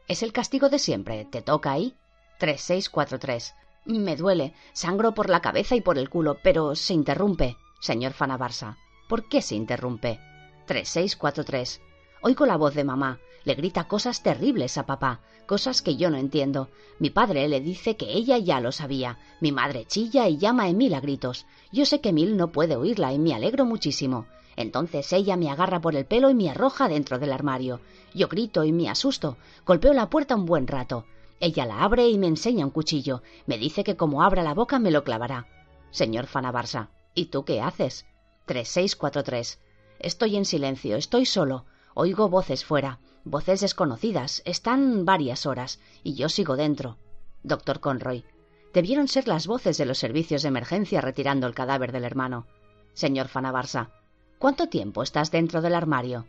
[0.09, 1.27] Es el castigo de siempre.
[1.27, 1.95] ¿Te toca ahí?
[2.39, 3.55] 3643.
[3.85, 4.55] Me duele.
[4.73, 7.59] Sangro por la cabeza y por el culo, pero se interrumpe.
[7.81, 8.79] Señor Fanabarsa.
[9.11, 10.21] ¿Por qué se interrumpe?
[10.67, 11.83] 3643.
[12.23, 13.21] Oigo la voz de mamá.
[13.49, 16.69] Le grita cosas terribles a papá, cosas que yo no entiendo.
[16.99, 19.19] Mi padre le dice que ella ya lo sabía.
[19.41, 21.47] Mi madre chilla y llama a Emil a gritos.
[21.73, 24.27] Yo sé que Emil no puede oírla y me alegro muchísimo.
[24.55, 27.81] Entonces ella me agarra por el pelo y me arroja dentro del armario.
[28.13, 29.39] Yo grito y me asusto.
[29.65, 31.07] Golpeo la puerta un buen rato.
[31.41, 33.23] Ella la abre y me enseña un cuchillo.
[33.47, 35.47] Me dice que como abra la boca me lo clavará.
[35.91, 38.05] Señor Fanabarsa, ¿y tú qué haces?
[38.45, 39.59] 3643.
[40.01, 41.65] Estoy en silencio, estoy solo.
[41.95, 44.43] Oigo voces fuera, voces desconocidas.
[44.45, 46.99] Están varias horas, y yo sigo dentro.
[47.43, 48.25] Doctor Conroy.
[48.73, 52.47] Debieron ser las voces de los servicios de emergencia retirando el cadáver del hermano.
[52.95, 53.91] Señor Fanabarsa.
[54.39, 56.27] ¿Cuánto tiempo estás dentro del armario?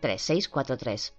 [0.00, 1.14] 3643.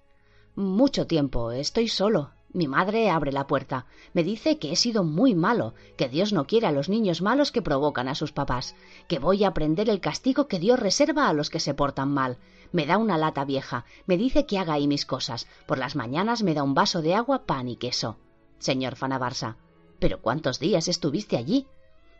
[0.56, 1.52] Mucho tiempo.
[1.52, 2.32] Estoy solo.
[2.54, 3.88] Mi madre abre la puerta.
[4.14, 7.52] Me dice que he sido muy malo, que Dios no quiere a los niños malos
[7.52, 8.76] que provocan a sus papás,
[9.08, 12.38] que voy a aprender el castigo que Dios reserva a los que se portan mal.
[12.74, 15.48] Me da una lata vieja, me dice que haga ahí mis cosas.
[15.68, 18.18] Por las mañanas me da un vaso de agua, pan y queso.
[18.58, 19.58] Señor Fanabarsa.
[20.00, 21.68] ¿Pero cuántos días estuviste allí?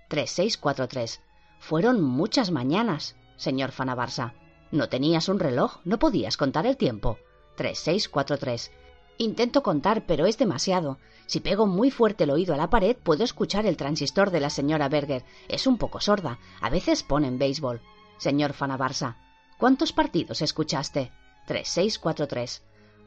[0.10, 1.22] 3643.
[1.60, 4.36] Fueron muchas mañanas, señor Fanabarsa.
[4.72, 5.80] ¿No tenías un reloj?
[5.86, 7.18] ¿No podías contar el tiempo?
[7.56, 8.72] 3643.
[9.18, 11.00] Intento contar, pero es demasiado.
[11.26, 14.52] Si pego muy fuerte el oído a la pared, puedo escuchar el transistor de la
[14.52, 15.26] señora Berger.
[15.48, 16.38] Es un poco sorda.
[16.62, 17.82] A veces ponen béisbol.
[18.18, 19.18] Señor Fanabarsa,
[19.64, 21.14] ¿cuántos partidos escuchaste?
[21.48, 22.64] Tres, seis, cuatro, tres.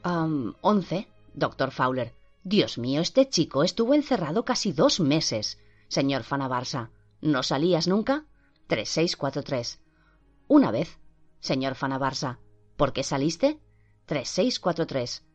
[0.06, 1.06] Um, once.
[1.34, 2.14] Doctor Fowler.
[2.44, 5.58] Dios mío, este chico estuvo encerrado casi dos meses.
[5.88, 6.88] Señor Fanabarsa.
[7.20, 8.24] ¿No salías nunca?
[8.68, 9.80] Tres, seis, cuatro, tres.
[10.48, 10.98] Una vez.
[11.40, 12.38] Señor Fanabarsa.
[12.78, 13.60] ¿Por qué saliste?
[14.06, 15.26] Tres, seis, cuatro, tres.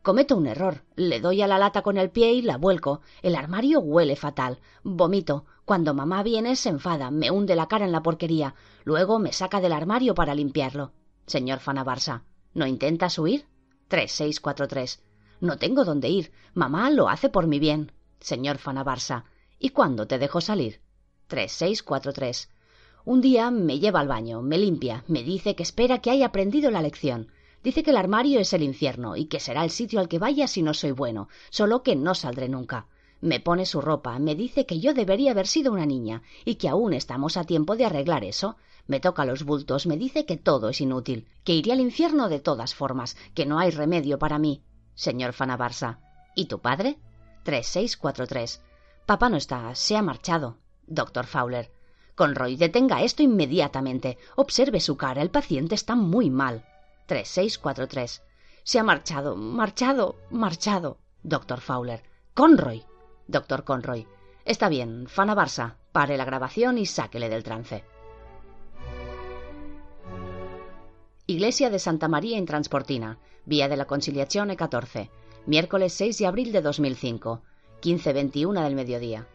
[0.00, 0.86] Cometo un error.
[0.96, 3.02] Le doy a la lata con el pie y la vuelco.
[3.20, 4.58] El armario huele fatal.
[4.84, 5.44] Vomito.
[5.64, 8.54] Cuando mamá viene se enfada, me hunde la cara en la porquería.
[8.84, 10.92] Luego me saca del armario para limpiarlo.
[11.26, 13.46] Señor Fanabarsa, ¿no intentas huir?
[13.86, 15.02] Tres, seis, cuatro, tres.
[15.40, 16.32] No tengo dónde ir.
[16.54, 17.92] Mamá lo hace por mi bien.
[18.20, 19.24] Señor Fanabarsa,
[19.58, 20.80] ¿y cuándo te dejo salir?
[21.28, 22.50] Tres, seis, cuatro, tres.
[23.04, 26.70] Un día me lleva al baño, me limpia, me dice que espera que haya aprendido
[26.70, 27.32] la lección.
[27.62, 30.46] Dice que el armario es el infierno y que será el sitio al que vaya
[30.48, 32.86] si no soy bueno, solo que no saldré nunca.
[33.22, 36.68] Me pone su ropa, me dice que yo debería haber sido una niña y que
[36.68, 38.56] aún estamos a tiempo de arreglar eso.
[38.88, 42.40] Me toca los bultos, me dice que todo es inútil, que iré al infierno de
[42.40, 44.64] todas formas, que no hay remedio para mí.
[44.96, 46.00] Señor Fanabarsa.
[46.34, 46.98] ¿Y tu padre?
[47.44, 48.60] Tres seis cuatro tres.
[49.06, 50.58] Papá no está, se ha marchado.
[50.88, 51.70] Doctor Fowler.
[52.16, 54.18] Conroy, detenga esto inmediatamente.
[54.34, 56.64] Observe su cara, el paciente está muy mal.
[57.06, 58.20] 3643.
[58.64, 60.98] Se ha marchado, marchado, marchado.
[61.22, 62.02] Doctor Fowler.
[62.34, 62.84] Conroy.
[63.32, 64.06] Doctor Conroy.
[64.44, 65.74] Está bien, Fana Barça.
[65.90, 67.84] Pare la grabación y sáquele del trance.
[71.26, 75.10] Iglesia de Santa María en Transportina, Vía de la Conciliación E14,
[75.46, 77.42] miércoles 6 de abril de 2005,
[77.80, 79.26] 15.21 del mediodía.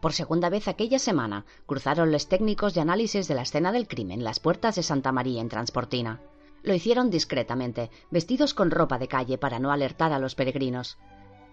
[0.00, 4.22] Por segunda vez aquella semana cruzaron los técnicos de análisis de la escena del crimen
[4.22, 6.20] las puertas de Santa María en Transportina.
[6.62, 10.98] Lo hicieron discretamente, vestidos con ropa de calle para no alertar a los peregrinos.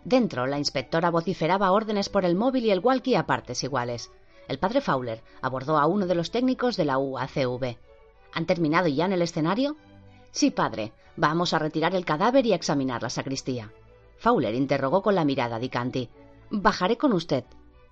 [0.04, 4.12] Dentro, la inspectora vociferaba órdenes por el móvil y el walkie a partes iguales.
[4.48, 7.78] El padre Fowler abordó a uno de los técnicos de la UACV.
[8.34, 9.78] ¿Han terminado ya en el escenario?
[10.32, 10.92] Sí, padre.
[11.16, 13.72] Vamos a retirar el cadáver y a examinar la sacristía.
[14.18, 16.10] Fowler interrogó con la mirada a Dicanti.
[16.50, 17.44] Bajaré con usted.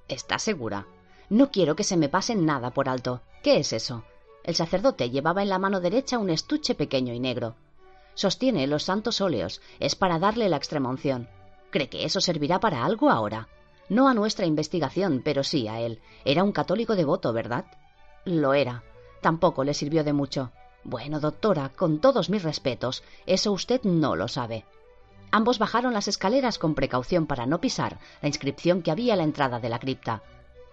[0.07, 0.87] ¿Está segura?
[1.29, 3.21] No quiero que se me pase nada por alto.
[3.43, 4.03] ¿Qué es eso?
[4.43, 7.55] El sacerdote llevaba en la mano derecha un estuche pequeño y negro.
[8.15, 9.61] Sostiene los santos óleos.
[9.79, 11.29] Es para darle la extremunción.
[11.69, 13.47] ¿Cree que eso servirá para algo ahora?
[13.89, 15.99] No a nuestra investigación, pero sí a él.
[16.25, 17.65] Era un católico devoto, ¿verdad?
[18.25, 18.83] Lo era.
[19.21, 20.51] Tampoco le sirvió de mucho.
[20.83, 24.65] Bueno, doctora, con todos mis respetos, eso usted no lo sabe.
[25.31, 29.23] Ambos bajaron las escaleras con precaución para no pisar la inscripción que había a la
[29.23, 30.23] entrada de la cripta.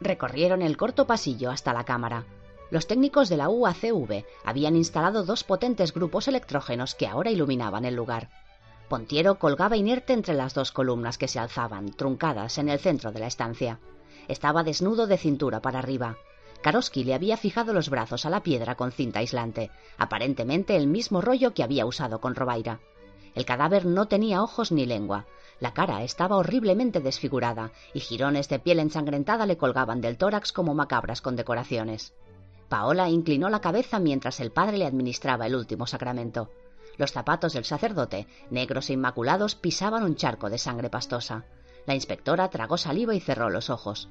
[0.01, 2.25] Recorrieron el corto pasillo hasta la cámara.
[2.71, 7.95] Los técnicos de la UACV habían instalado dos potentes grupos electrógenos que ahora iluminaban el
[7.95, 8.29] lugar.
[8.89, 13.19] Pontiero colgaba inerte entre las dos columnas que se alzaban, truncadas, en el centro de
[13.19, 13.81] la estancia.
[14.29, 16.19] Estaba desnudo de cintura para arriba.
[16.63, 21.21] Karoski le había fijado los brazos a la piedra con cinta aislante, aparentemente el mismo
[21.21, 22.81] rollo que había usado con Robaira.
[23.35, 25.27] El cadáver no tenía ojos ni lengua.
[25.59, 30.75] La cara estaba horriblemente desfigurada y jirones de piel ensangrentada le colgaban del tórax como
[30.75, 32.15] macabras condecoraciones.
[32.69, 36.51] Paola inclinó la cabeza mientras el padre le administraba el último sacramento.
[36.99, 41.45] Los zapatos del sacerdote, negros e inmaculados, pisaban un charco de sangre pastosa.
[41.87, 44.09] La inspectora tragó saliva y cerró los ojos.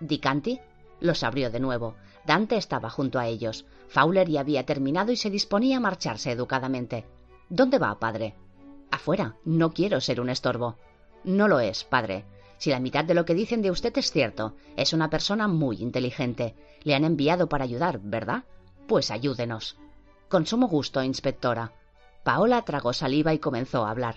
[0.00, 0.60] ¿Dicanti?
[1.00, 1.94] Los abrió de nuevo.
[2.26, 3.64] Dante estaba junto a ellos.
[3.88, 7.06] Fowler ya había terminado y se disponía a marcharse educadamente.
[7.48, 8.34] ¿Dónde va, padre?
[8.90, 9.36] Afuera.
[9.44, 10.76] No quiero ser un estorbo.
[11.24, 12.24] No lo es, padre.
[12.58, 15.76] Si la mitad de lo que dicen de usted es cierto, es una persona muy
[15.76, 16.54] inteligente.
[16.82, 18.44] Le han enviado para ayudar, ¿verdad?
[18.86, 19.76] Pues ayúdenos.
[20.28, 21.72] Con sumo gusto, inspectora.
[22.28, 24.16] Paola tragó saliva y comenzó a hablar.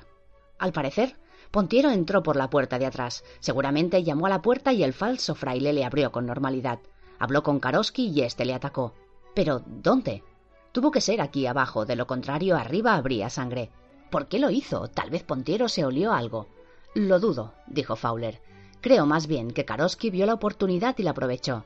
[0.60, 1.16] Al parecer,
[1.50, 3.24] Pontiero entró por la puerta de atrás.
[3.40, 6.80] Seguramente llamó a la puerta y el falso fraile le abrió con normalidad.
[7.20, 8.96] Habló con Karoski y éste le atacó.
[9.34, 10.26] Pero, ¿dónde?
[10.74, 13.70] Tuvo que ser aquí abajo, de lo contrario arriba habría sangre.
[14.10, 14.90] ¿Por qué lo hizo?
[14.90, 16.48] Tal vez Pontiero se olió algo.
[16.94, 18.42] Lo dudo, dijo Fowler.
[18.82, 21.64] Creo más bien que Karoski vio la oportunidad y la aprovechó.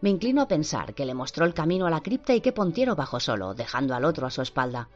[0.00, 2.94] Me inclino a pensar que le mostró el camino a la cripta y que Pontiero
[2.94, 4.88] bajó solo, dejando al otro a su espalda.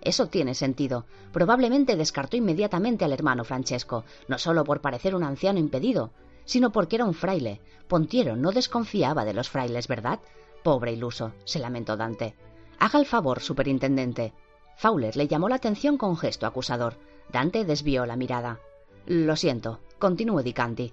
[0.00, 1.04] Eso tiene sentido.
[1.32, 6.10] Probablemente descartó inmediatamente al hermano Francesco, no solo por parecer un anciano impedido,
[6.44, 7.60] sino porque era un fraile.
[7.88, 10.20] Pontiero no desconfiaba de los frailes, ¿verdad?
[10.62, 12.34] Pobre iluso, se lamentó Dante.
[12.78, 14.32] Haga el favor, superintendente.
[14.76, 16.96] Fowler le llamó la atención con gesto acusador.
[17.30, 18.60] Dante desvió la mirada.
[19.06, 20.92] Lo siento, continúe Dicanti.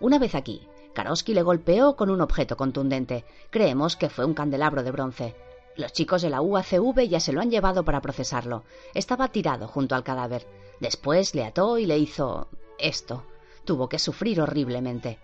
[0.00, 3.24] Una vez aquí, Karosky le golpeó con un objeto contundente.
[3.50, 5.36] Creemos que fue un candelabro de bronce.
[5.78, 8.64] Los chicos de la UACV ya se lo han llevado para procesarlo.
[8.94, 10.44] Estaba tirado junto al cadáver.
[10.80, 12.48] Después le ató y le hizo
[12.80, 13.22] esto.
[13.64, 15.20] Tuvo que sufrir horriblemente.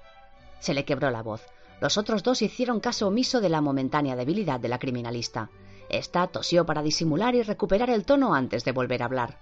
[0.61, 1.43] Se le quebró la voz.
[1.81, 5.51] Los otros dos hicieron caso omiso de la momentánea debilidad de la criminalista.
[5.89, 9.41] Esta tosió para disimular y recuperar el tono antes de volver a hablar.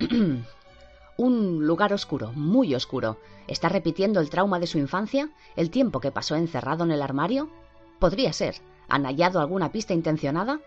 [1.16, 3.18] Un lugar oscuro, muy oscuro.
[3.46, 5.30] ¿Está repitiendo el trauma de su infancia?
[5.54, 7.48] ¿El tiempo que pasó encerrado en el armario?
[8.00, 8.56] Podría ser.
[8.90, 10.60] ¿Han hallado alguna pista intencionada?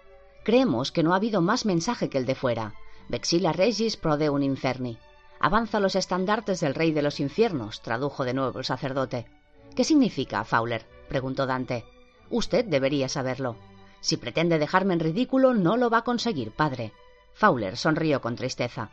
[0.44, 2.74] Creemos que no ha habido más mensaje que el de fuera.
[3.10, 4.98] Vexila regis pro un inferni.
[5.42, 9.28] Avanza los estandartes del rey de los infiernos, tradujo de nuevo el sacerdote.
[9.76, 10.86] ¿Qué significa, Fowler?
[11.10, 11.84] preguntó Dante.
[12.30, 13.58] Usted debería saberlo.
[14.00, 16.94] Si pretende dejarme en ridículo, no lo va a conseguir, padre.
[17.34, 18.90] Fowler sonrió con tristeza.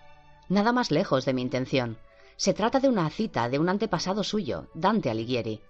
[0.49, 1.99] Nada más lejos de mi intención.
[2.37, 5.61] Se trata de una cita de un antepasado suyo, Dante Alighieri.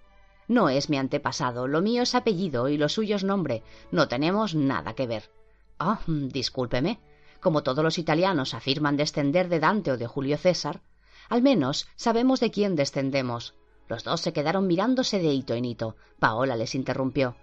[0.51, 3.63] No es mi antepasado, lo mío es apellido y lo suyo es nombre.
[3.89, 5.31] No tenemos nada que ver.
[5.79, 6.99] Ah, discúlpeme.
[7.39, 10.81] Como todos los italianos afirman descender de Dante o de Julio César,
[11.29, 13.55] al menos sabemos de quién descendemos.
[13.87, 15.95] Los dos se quedaron mirándose de hito en hito.
[16.19, 17.37] Paola les interrumpió.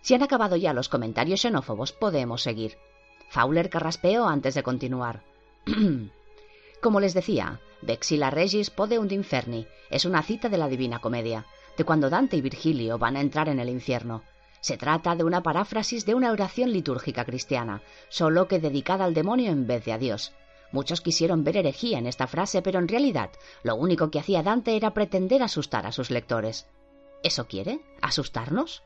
[0.00, 2.78] Si han acabado ya los comentarios xenófobos, podemos seguir.
[3.28, 5.24] Fowler carraspeó antes de continuar.
[6.80, 11.44] Como les decía, Vexila Regis Pode Inferni es una cita de la Divina Comedia
[11.76, 14.22] de cuando Dante y Virgilio van a entrar en el infierno.
[14.60, 19.50] Se trata de una paráfrasis de una oración litúrgica cristiana, solo que dedicada al demonio
[19.50, 20.32] en vez de a Dios.
[20.70, 23.30] Muchos quisieron ver herejía en esta frase, pero en realidad
[23.62, 26.66] lo único que hacía Dante era pretender asustar a sus lectores.
[27.22, 27.80] ¿Eso quiere?
[28.00, 28.82] ¿Asustarnos?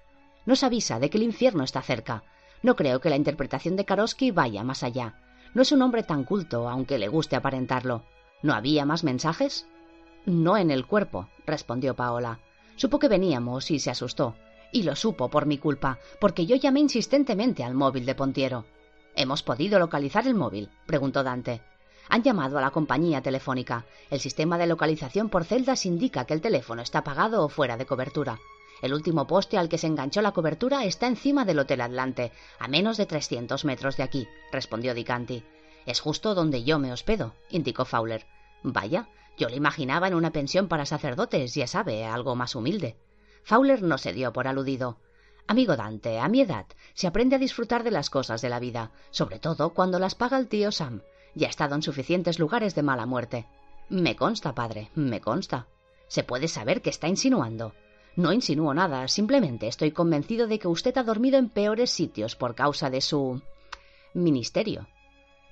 [0.47, 2.25] Nos avisa de que el infierno está cerca.
[2.63, 5.21] No creo que la interpretación de Karosky vaya más allá.
[5.55, 8.05] No es un hombre tan culto, aunque le guste aparentarlo.
[8.43, 9.67] ¿No había más mensajes?
[10.25, 12.41] No en el cuerpo, respondió Paola.
[12.77, 14.35] Supo que veníamos y se asustó.
[14.73, 18.65] Y lo supo por mi culpa, porque yo llamé insistentemente al móvil de Pontiero.
[19.15, 20.69] ¿Hemos podido localizar el móvil?
[20.87, 21.63] preguntó Dante.
[22.09, 23.87] Han llamado a la compañía telefónica.
[24.11, 27.87] El sistema de localización por celdas indica que el teléfono está apagado o fuera de
[27.87, 28.39] cobertura.
[28.83, 32.69] El último poste al que se enganchó la cobertura está encima del Hotel Atlante, a
[32.69, 35.43] menos de trescientos metros de aquí, respondió Dicanti.
[35.87, 38.27] Es justo donde yo me hospedo, indicó Fowler.
[38.63, 42.97] Vaya, yo le imaginaba en una pensión para sacerdotes, ya sabe, algo más humilde.
[43.43, 44.99] Fowler no se dio por aludido.
[45.47, 48.91] Amigo Dante, a mi edad se aprende a disfrutar de las cosas de la vida,
[49.11, 51.03] sobre todo cuando las paga el tío Sam.
[51.35, 53.47] Ya he estado en suficientes lugares de mala muerte.
[53.89, 55.69] Me consta, padre, me consta.
[56.09, 57.75] ¿Se puede saber qué está insinuando?
[58.17, 62.55] No insinúo nada, simplemente estoy convencido de que usted ha dormido en peores sitios por
[62.55, 63.43] causa de su
[64.15, 64.89] ministerio.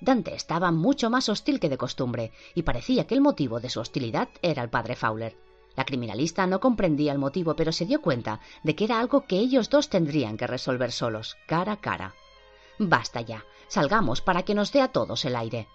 [0.01, 3.79] Dante estaba mucho más hostil que de costumbre, y parecía que el motivo de su
[3.79, 5.35] hostilidad era el padre Fowler.
[5.75, 9.37] La criminalista no comprendía el motivo, pero se dio cuenta de que era algo que
[9.37, 12.15] ellos dos tendrían que resolver solos, cara a cara.
[12.77, 15.67] Basta ya, salgamos para que nos dé a todos el aire.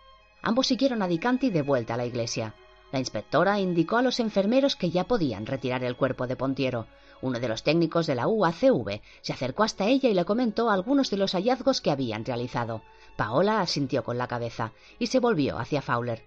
[0.43, 2.55] Ambos siguieron a Dicanti de vuelta a la iglesia.
[2.93, 6.87] La inspectora indicó a los enfermeros que ya podían retirar el cuerpo de Pontiero.
[7.23, 11.11] Uno de los técnicos de la UACV se acercó hasta ella y le comentó algunos
[11.11, 12.83] de los hallazgos que habían realizado.
[13.17, 16.25] Paola asintió con la cabeza y se volvió hacia Fowler.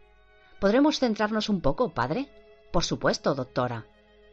[0.59, 2.29] ¿Podremos centrarnos un poco, padre?
[2.71, 3.85] Por supuesto, doctora.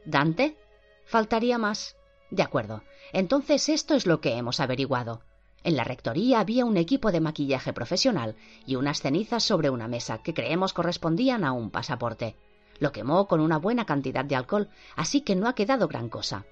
[0.05, 0.57] ¿Dante?
[1.05, 1.97] Faltaría más.
[2.31, 2.83] De acuerdo.
[3.13, 5.23] Entonces esto es lo que hemos averiguado.
[5.65, 8.37] En la rectoría había un equipo de maquillaje profesional
[8.67, 12.37] y unas cenizas sobre una mesa que creemos correspondían a un pasaporte.
[12.81, 16.47] Lo quemó con una buena cantidad de alcohol, así que no ha quedado gran cosa.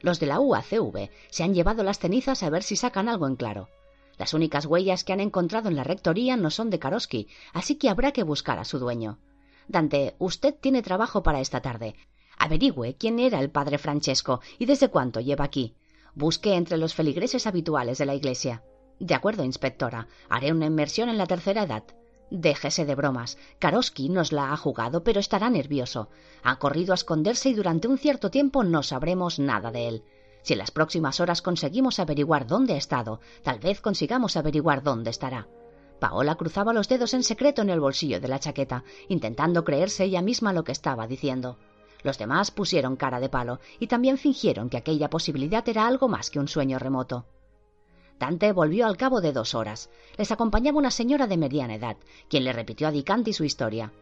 [0.00, 3.36] Los de la UACV se han llevado las cenizas a ver si sacan algo en
[3.36, 3.68] claro.
[4.16, 7.90] Las únicas huellas que han encontrado en la rectoría no son de Karosky, así que
[7.90, 9.18] habrá que buscar a su dueño.
[9.68, 11.94] Dante, usted tiene trabajo para esta tarde.
[12.38, 15.74] Averigüe quién era el padre Francesco y desde cuánto lleva aquí.
[16.14, 18.64] Busque entre los feligreses habituales de la iglesia.
[18.98, 20.08] De acuerdo, inspectora.
[20.28, 21.84] Haré una inmersión en la tercera edad.
[22.30, 23.38] Déjese de bromas.
[23.58, 26.08] Karosky nos la ha jugado, pero estará nervioso.
[26.42, 30.04] Ha corrido a esconderse y durante un cierto tiempo no sabremos nada de él.
[30.42, 35.10] Si en las próximas horas conseguimos averiguar dónde ha estado, tal vez consigamos averiguar dónde
[35.10, 35.48] estará.
[35.98, 40.22] Paola cruzaba los dedos en secreto en el bolsillo de la chaqueta, intentando creerse ella
[40.22, 41.58] misma lo que estaba diciendo.
[42.02, 46.30] Los demás pusieron cara de palo y también fingieron que aquella posibilidad era algo más
[46.30, 47.26] que un sueño remoto.
[48.20, 49.88] Dante volvió al cabo de dos horas.
[50.18, 51.96] Les acompañaba una señora de mediana edad,
[52.28, 53.92] quien le repitió a Dicanti su historia.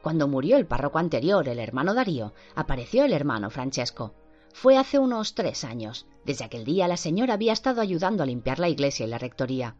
[0.00, 4.14] Cuando murió el párroco anterior, el hermano Darío, apareció el hermano Francesco.
[4.54, 6.06] Fue hace unos tres años.
[6.24, 9.76] Desde aquel día la señora había estado ayudando a limpiar la iglesia y la rectoría.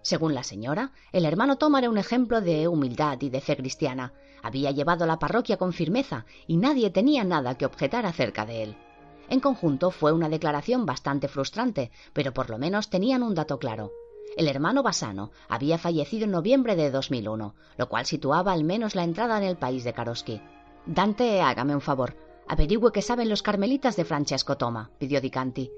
[0.00, 4.12] Según la señora, el hermano Tom era un ejemplo de humildad y de fe cristiana.
[4.44, 8.76] Había llevado la parroquia con firmeza y nadie tenía nada que objetar acerca de él.
[9.30, 13.92] En conjunto fue una declaración bastante frustrante, pero por lo menos tenían un dato claro.
[14.36, 19.04] El hermano Basano había fallecido en noviembre de 2001, lo cual situaba al menos la
[19.04, 20.42] entrada en el país de Karoski.
[20.84, 22.16] Dante, hágame un favor.
[22.48, 25.70] Averigüe qué saben los carmelitas de Francesco Toma, pidió Dicanti.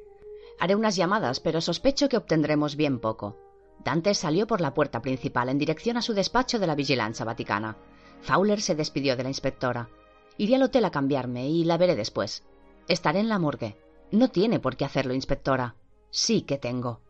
[0.59, 3.36] Haré unas llamadas, pero sospecho que obtendremos bien poco.
[3.84, 7.76] Dante salió por la puerta principal en dirección a su despacho de la vigilancia vaticana.
[8.22, 9.90] Fowler se despidió de la inspectora.
[10.38, 12.44] Iré al hotel a cambiarme y la veré después.
[12.89, 13.76] Estaré en la morgue.
[14.11, 15.76] No tiene por qué hacerlo, inspectora.
[16.11, 17.01] Sí que tengo.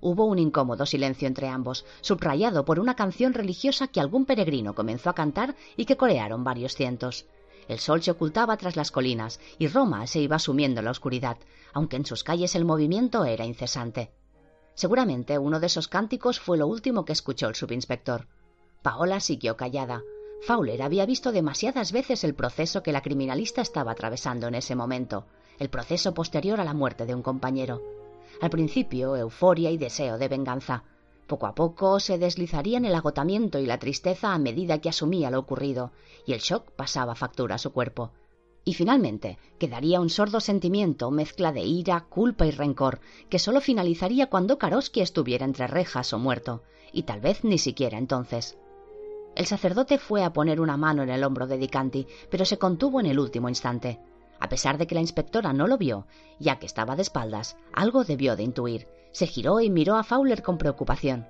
[0.00, 5.10] Hubo un incómodo silencio entre ambos, subrayado por una canción religiosa que algún peregrino comenzó
[5.10, 7.26] a cantar y que corearon varios cientos.
[7.68, 11.36] El sol se ocultaba tras las colinas y Roma se iba sumiendo en la oscuridad,
[11.72, 14.10] aunque en sus calles el movimiento era incesante.
[14.74, 18.26] Seguramente uno de esos cánticos fue lo último que escuchó el subinspector.
[18.82, 20.02] Paola siguió callada.
[20.42, 25.26] Fowler había visto demasiadas veces el proceso que la criminalista estaba atravesando en ese momento,
[25.58, 27.82] el proceso posterior a la muerte de un compañero.
[28.40, 30.84] Al principio, euforia y deseo de venganza.
[31.26, 35.38] Poco a poco se deslizarían el agotamiento y la tristeza a medida que asumía lo
[35.38, 35.92] ocurrido,
[36.26, 38.12] y el shock pasaba factura a su cuerpo.
[38.64, 44.28] Y finalmente quedaría un sordo sentimiento, mezcla de ira, culpa y rencor, que solo finalizaría
[44.28, 46.62] cuando Karoski estuviera entre rejas o muerto,
[46.92, 48.56] y tal vez ni siquiera entonces.
[49.34, 53.00] El sacerdote fue a poner una mano en el hombro de Dicanti, pero se contuvo
[53.00, 54.00] en el último instante.
[54.40, 56.06] A pesar de que la inspectora no lo vio,
[56.38, 58.88] ya que estaba de espaldas, algo debió de intuir.
[59.12, 61.28] Se giró y miró a Fowler con preocupación.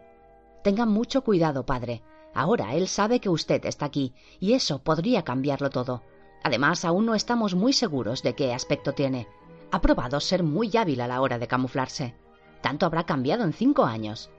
[0.63, 2.03] Tenga mucho cuidado, padre.
[2.35, 6.03] Ahora él sabe que usted está aquí, y eso podría cambiarlo todo.
[6.43, 9.27] Además, aún no estamos muy seguros de qué aspecto tiene.
[9.73, 12.15] Ha probado ser muy hábil a la hora de camuflarse.
[12.61, 14.31] Tanto habrá cambiado en cinco años.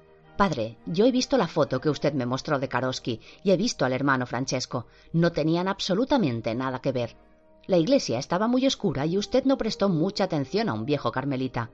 [0.41, 3.85] Padre, yo he visto la foto que usted me mostró de Karoski y he visto
[3.85, 4.87] al hermano Francesco.
[5.13, 7.15] No tenían absolutamente nada que ver.
[7.67, 11.69] La iglesia estaba muy oscura y usted no prestó mucha atención a un viejo carmelita.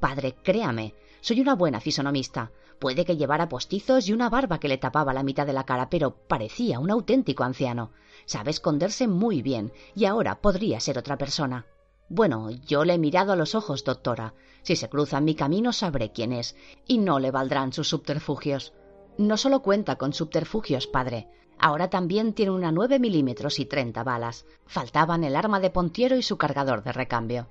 [0.00, 2.52] Padre, créame, soy una buena fisonomista.
[2.78, 5.90] Puede que llevara postizos y una barba que le tapaba la mitad de la cara,
[5.90, 7.92] pero parecía un auténtico anciano.
[8.24, 11.66] Sabe esconderse muy bien, y ahora podría ser otra persona.
[12.08, 14.34] Bueno, yo le he mirado a los ojos, doctora.
[14.62, 18.72] Si se cruza en mi camino sabré quién es, y no le valdrán sus subterfugios.
[19.18, 21.28] No solo cuenta con subterfugios, padre.
[21.58, 24.44] Ahora también tiene una nueve milímetros y treinta balas.
[24.66, 27.48] Faltaban el arma de Pontiero y su cargador de recambio.